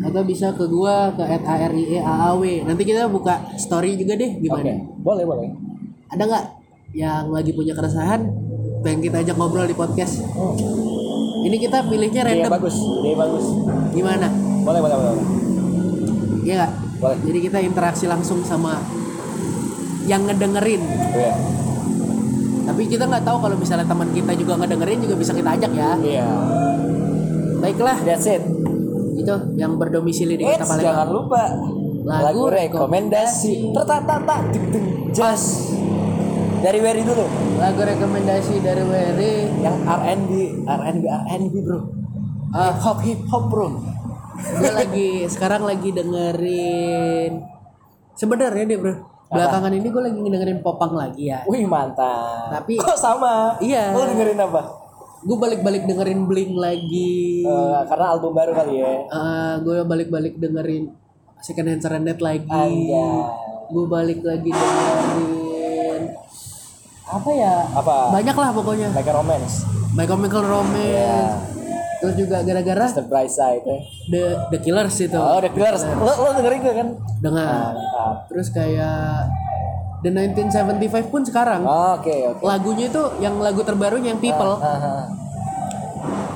[0.00, 4.74] atau bisa ke gua ke add ARIE AAW nanti kita buka story juga deh gimana
[4.98, 5.48] boleh boleh
[6.08, 6.44] ada nggak
[6.92, 8.26] yang lagi punya keresahan
[8.80, 10.56] pengen kita ajak ngobrol di podcast Hmm.
[11.44, 13.46] ini kita pilihnya random bagus, ide bagus.
[13.90, 14.26] gimana
[14.62, 15.12] Boleh, boleh, boleh.
[15.12, 15.26] boleh.
[16.42, 16.64] Iya
[16.96, 17.18] Boleh.
[17.20, 18.80] jadi kita interaksi langsung sama
[20.04, 20.80] yang ngedengerin
[21.10, 21.32] Iya.
[22.64, 25.90] tapi kita nggak tahu kalau misalnya teman kita juga ngedengerin juga bisa kita ajak ya
[25.98, 26.28] Iya.
[27.58, 28.40] baiklah That's it.
[29.14, 31.42] Itu yang berdomisili di kota Palembang jangan lupa
[32.04, 33.72] Lagu lagu, rekomendasi.
[33.72, 34.20] Tertata
[34.52, 35.72] ding jas.
[36.60, 37.24] Dari Wery dulu.
[37.56, 40.32] lagu rekomendasi dari Wery Yang R&B,
[40.68, 41.80] R&B, R&B bro.
[42.52, 42.72] Ah.
[42.72, 43.68] Hip hop, hip hop bro.
[44.34, 47.38] gue lagi sekarang lagi dengerin
[48.18, 48.94] sebenarnya deh bro
[49.30, 52.50] belakangan ini gue lagi dengerin popang lagi ya Wih mantap.
[52.50, 53.54] Tapi- kok sama?
[53.58, 53.94] Iya.
[53.94, 54.83] Lo dengerin apa?
[55.24, 58.92] Gue balik-balik dengerin Blink lagi Eh, karena album baru kali ya.
[59.58, 60.92] gue balik-balik dengerin
[61.38, 63.20] Second Hand Serenade lagi Anjay.
[63.66, 66.02] gue balik lagi dengerin
[67.06, 67.96] apa ya Apa?
[68.12, 69.64] banyak lah pokoknya Like a Romance.
[69.92, 71.20] My Chemical Romance Iya.
[71.96, 73.78] terus juga gara-gara The Bright Side ya.
[74.06, 75.84] The The Killers itu Oh, The Killers.
[75.86, 76.88] Lo, lo dengerin gak kan?
[77.18, 78.16] dengar Mantap.
[78.28, 79.24] terus kayak
[80.04, 81.64] The 1975 pun sekarang.
[81.64, 82.44] Oke, oke.
[82.44, 84.60] lagunya itu yang lagu terbarunya yang People.
[84.60, 85.08] Ah,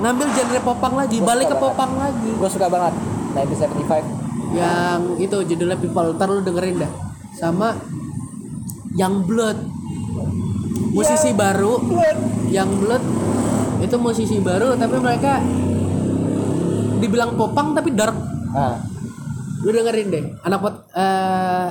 [0.01, 1.65] ngambil genre popang lagi Gua balik ke banget.
[1.69, 2.31] popang lagi.
[2.33, 2.93] Gue suka banget
[3.37, 4.57] 1975.
[4.57, 6.17] yang itu judulnya People.
[6.17, 6.91] Ntar lu dengerin dah.
[7.37, 7.77] Sama
[8.97, 9.57] Young Blood.
[10.89, 11.77] Musisi baru.
[12.49, 13.03] Young Blood.
[13.85, 15.45] Itu musisi baru tapi mereka
[16.97, 18.17] dibilang popang tapi dark.
[18.49, 18.81] Ah,
[19.61, 20.23] lu dengerin deh.
[20.41, 21.69] Anak pot eh,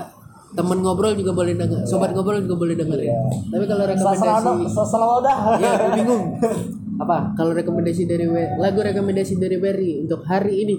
[0.56, 3.12] temen ngobrol juga boleh denger sobat ngobrol juga boleh dengerin.
[3.52, 4.24] Tapi kalau rekomendasi
[4.72, 5.36] Selalu dah.
[5.60, 6.24] ya bingung.
[7.04, 7.36] Apa?
[7.38, 8.26] Kalau rekomendasi dari
[8.58, 10.76] lagu rekomendasi dari Berry untuk hari ini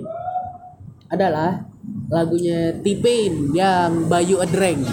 [1.09, 1.63] adalah
[2.09, 4.84] lagunya T-Pain yang Bayu Adreng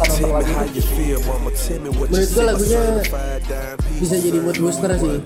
[0.00, 1.18] you
[2.08, 2.80] Menurut gue lagunya
[4.00, 5.20] bisa jadi mood booster sih.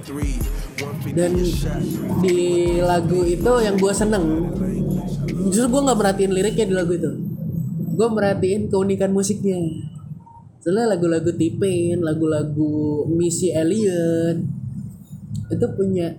[1.14, 1.33] Dan
[2.18, 2.39] di
[2.83, 4.51] lagu itu yang gue seneng
[5.47, 7.11] justru gue nggak merhatiin liriknya di lagu itu.
[7.95, 9.62] Gue merhatiin keunikan musiknya.
[10.59, 14.43] Soalnya lagu-lagu T-Pain lagu-lagu Missy Elliott
[15.53, 16.16] itu punya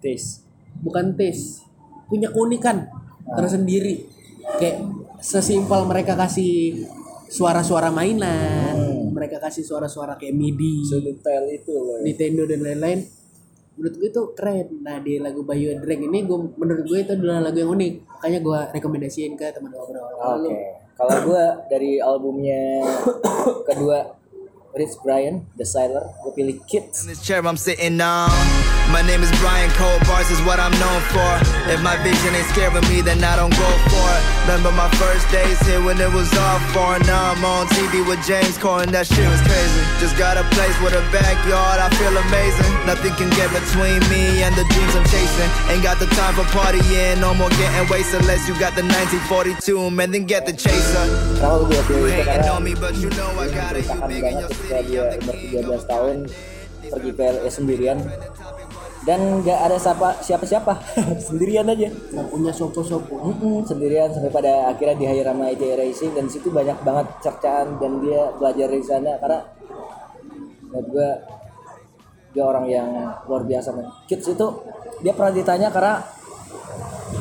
[0.00, 0.48] Taste.
[0.80, 1.68] bukan taste
[2.08, 2.88] punya keunikan
[3.36, 4.06] tersendiri.
[4.56, 4.80] Kayak
[5.20, 6.88] sesimpel mereka kasih
[7.30, 8.74] suara-suara mainan
[9.10, 11.98] mereka kasih suara-suara kayak MIDI Sedetail itu loh.
[11.98, 12.06] ya.
[12.06, 13.00] Nintendo dan lain-lain
[13.74, 17.12] menurut gue itu keren nah di lagu Bayu and Drake ini gue menurut gue itu
[17.14, 20.20] adalah lagu yang unik makanya gue rekomendasiin ke teman ngobrol Oke.
[20.20, 20.50] Lalu,
[20.92, 22.84] Kalau gue dari albumnya
[23.68, 24.20] kedua
[24.70, 27.02] Rich Brian, The Sailor, gue pilih Kids.
[27.02, 28.30] In this chair I'm sitting on.
[28.90, 30.02] My name is Brian Cole.
[30.02, 31.30] Bars is what I'm known for.
[31.70, 34.22] If my vision ain't scaring me, then I don't go for it.
[34.50, 37.06] Remember my first days here when it was all foreign.
[37.06, 38.90] Now I'm on TV with James Corden.
[38.90, 39.82] That shit was crazy.
[40.02, 41.78] Just got a place with a backyard.
[41.78, 42.66] I feel amazing.
[42.82, 45.50] Nothing can get between me and the dreams I'm chasing.
[45.70, 47.22] Ain't got the time for partying.
[47.22, 49.90] No more getting wasted unless you got the 1942.
[49.94, 51.06] Man, then get the chaser.
[51.06, 51.38] It.
[51.38, 52.18] The umur king.
[55.46, 56.14] 13 tahun
[56.90, 57.98] pergi LA sendirian
[59.00, 60.72] dan gak ada siapa siapa siapa
[61.28, 61.88] sendirian aja.
[61.88, 63.16] Nggak punya sopo-sopo.
[63.32, 66.12] Mm-mm, sendirian sampai pada akhirnya di hire sama IJ Racing.
[66.12, 69.16] Dan di situ banyak banget cercaan dan dia belajar dari sana.
[69.16, 69.40] Karena
[70.68, 71.10] menurut gue
[72.30, 72.88] dia orang yang
[73.24, 73.88] luar biasa man.
[74.04, 74.46] Kids itu
[75.00, 76.04] dia pernah ditanya karena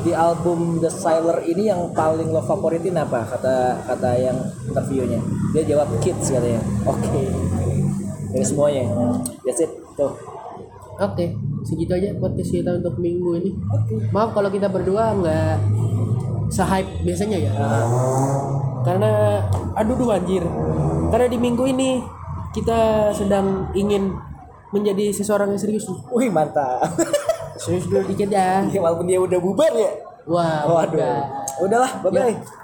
[0.03, 3.23] di album The Sailor ini yang paling lo favoritin apa?
[3.23, 5.23] Kata kata yang interviewnya.
[5.55, 6.59] Dia jawab Kids katanya.
[6.83, 7.23] Oke.
[8.35, 8.83] Dari semuanya.
[9.47, 9.71] That's it.
[9.95, 10.38] Tuh
[10.99, 11.25] oke
[11.63, 13.51] segitu aja podcast kita untuk minggu ini.
[14.15, 15.55] Maaf kalau kita berdua nggak
[16.49, 17.51] se-hype biasanya ya.
[18.83, 19.43] Karena
[19.75, 20.43] aduh duh anjir.
[21.09, 21.99] Karena di minggu ini
[22.55, 24.15] kita sedang ingin
[24.71, 25.87] menjadi seseorang yang serius.
[26.13, 26.85] Wih mantap.
[27.59, 28.63] Serius dulu dikit ya.
[28.63, 29.91] Walaupun dia udah bubar ya.
[30.29, 30.95] Wah waduh.
[30.95, 31.17] udah.
[31.59, 32.58] udahlah bye bye Ya.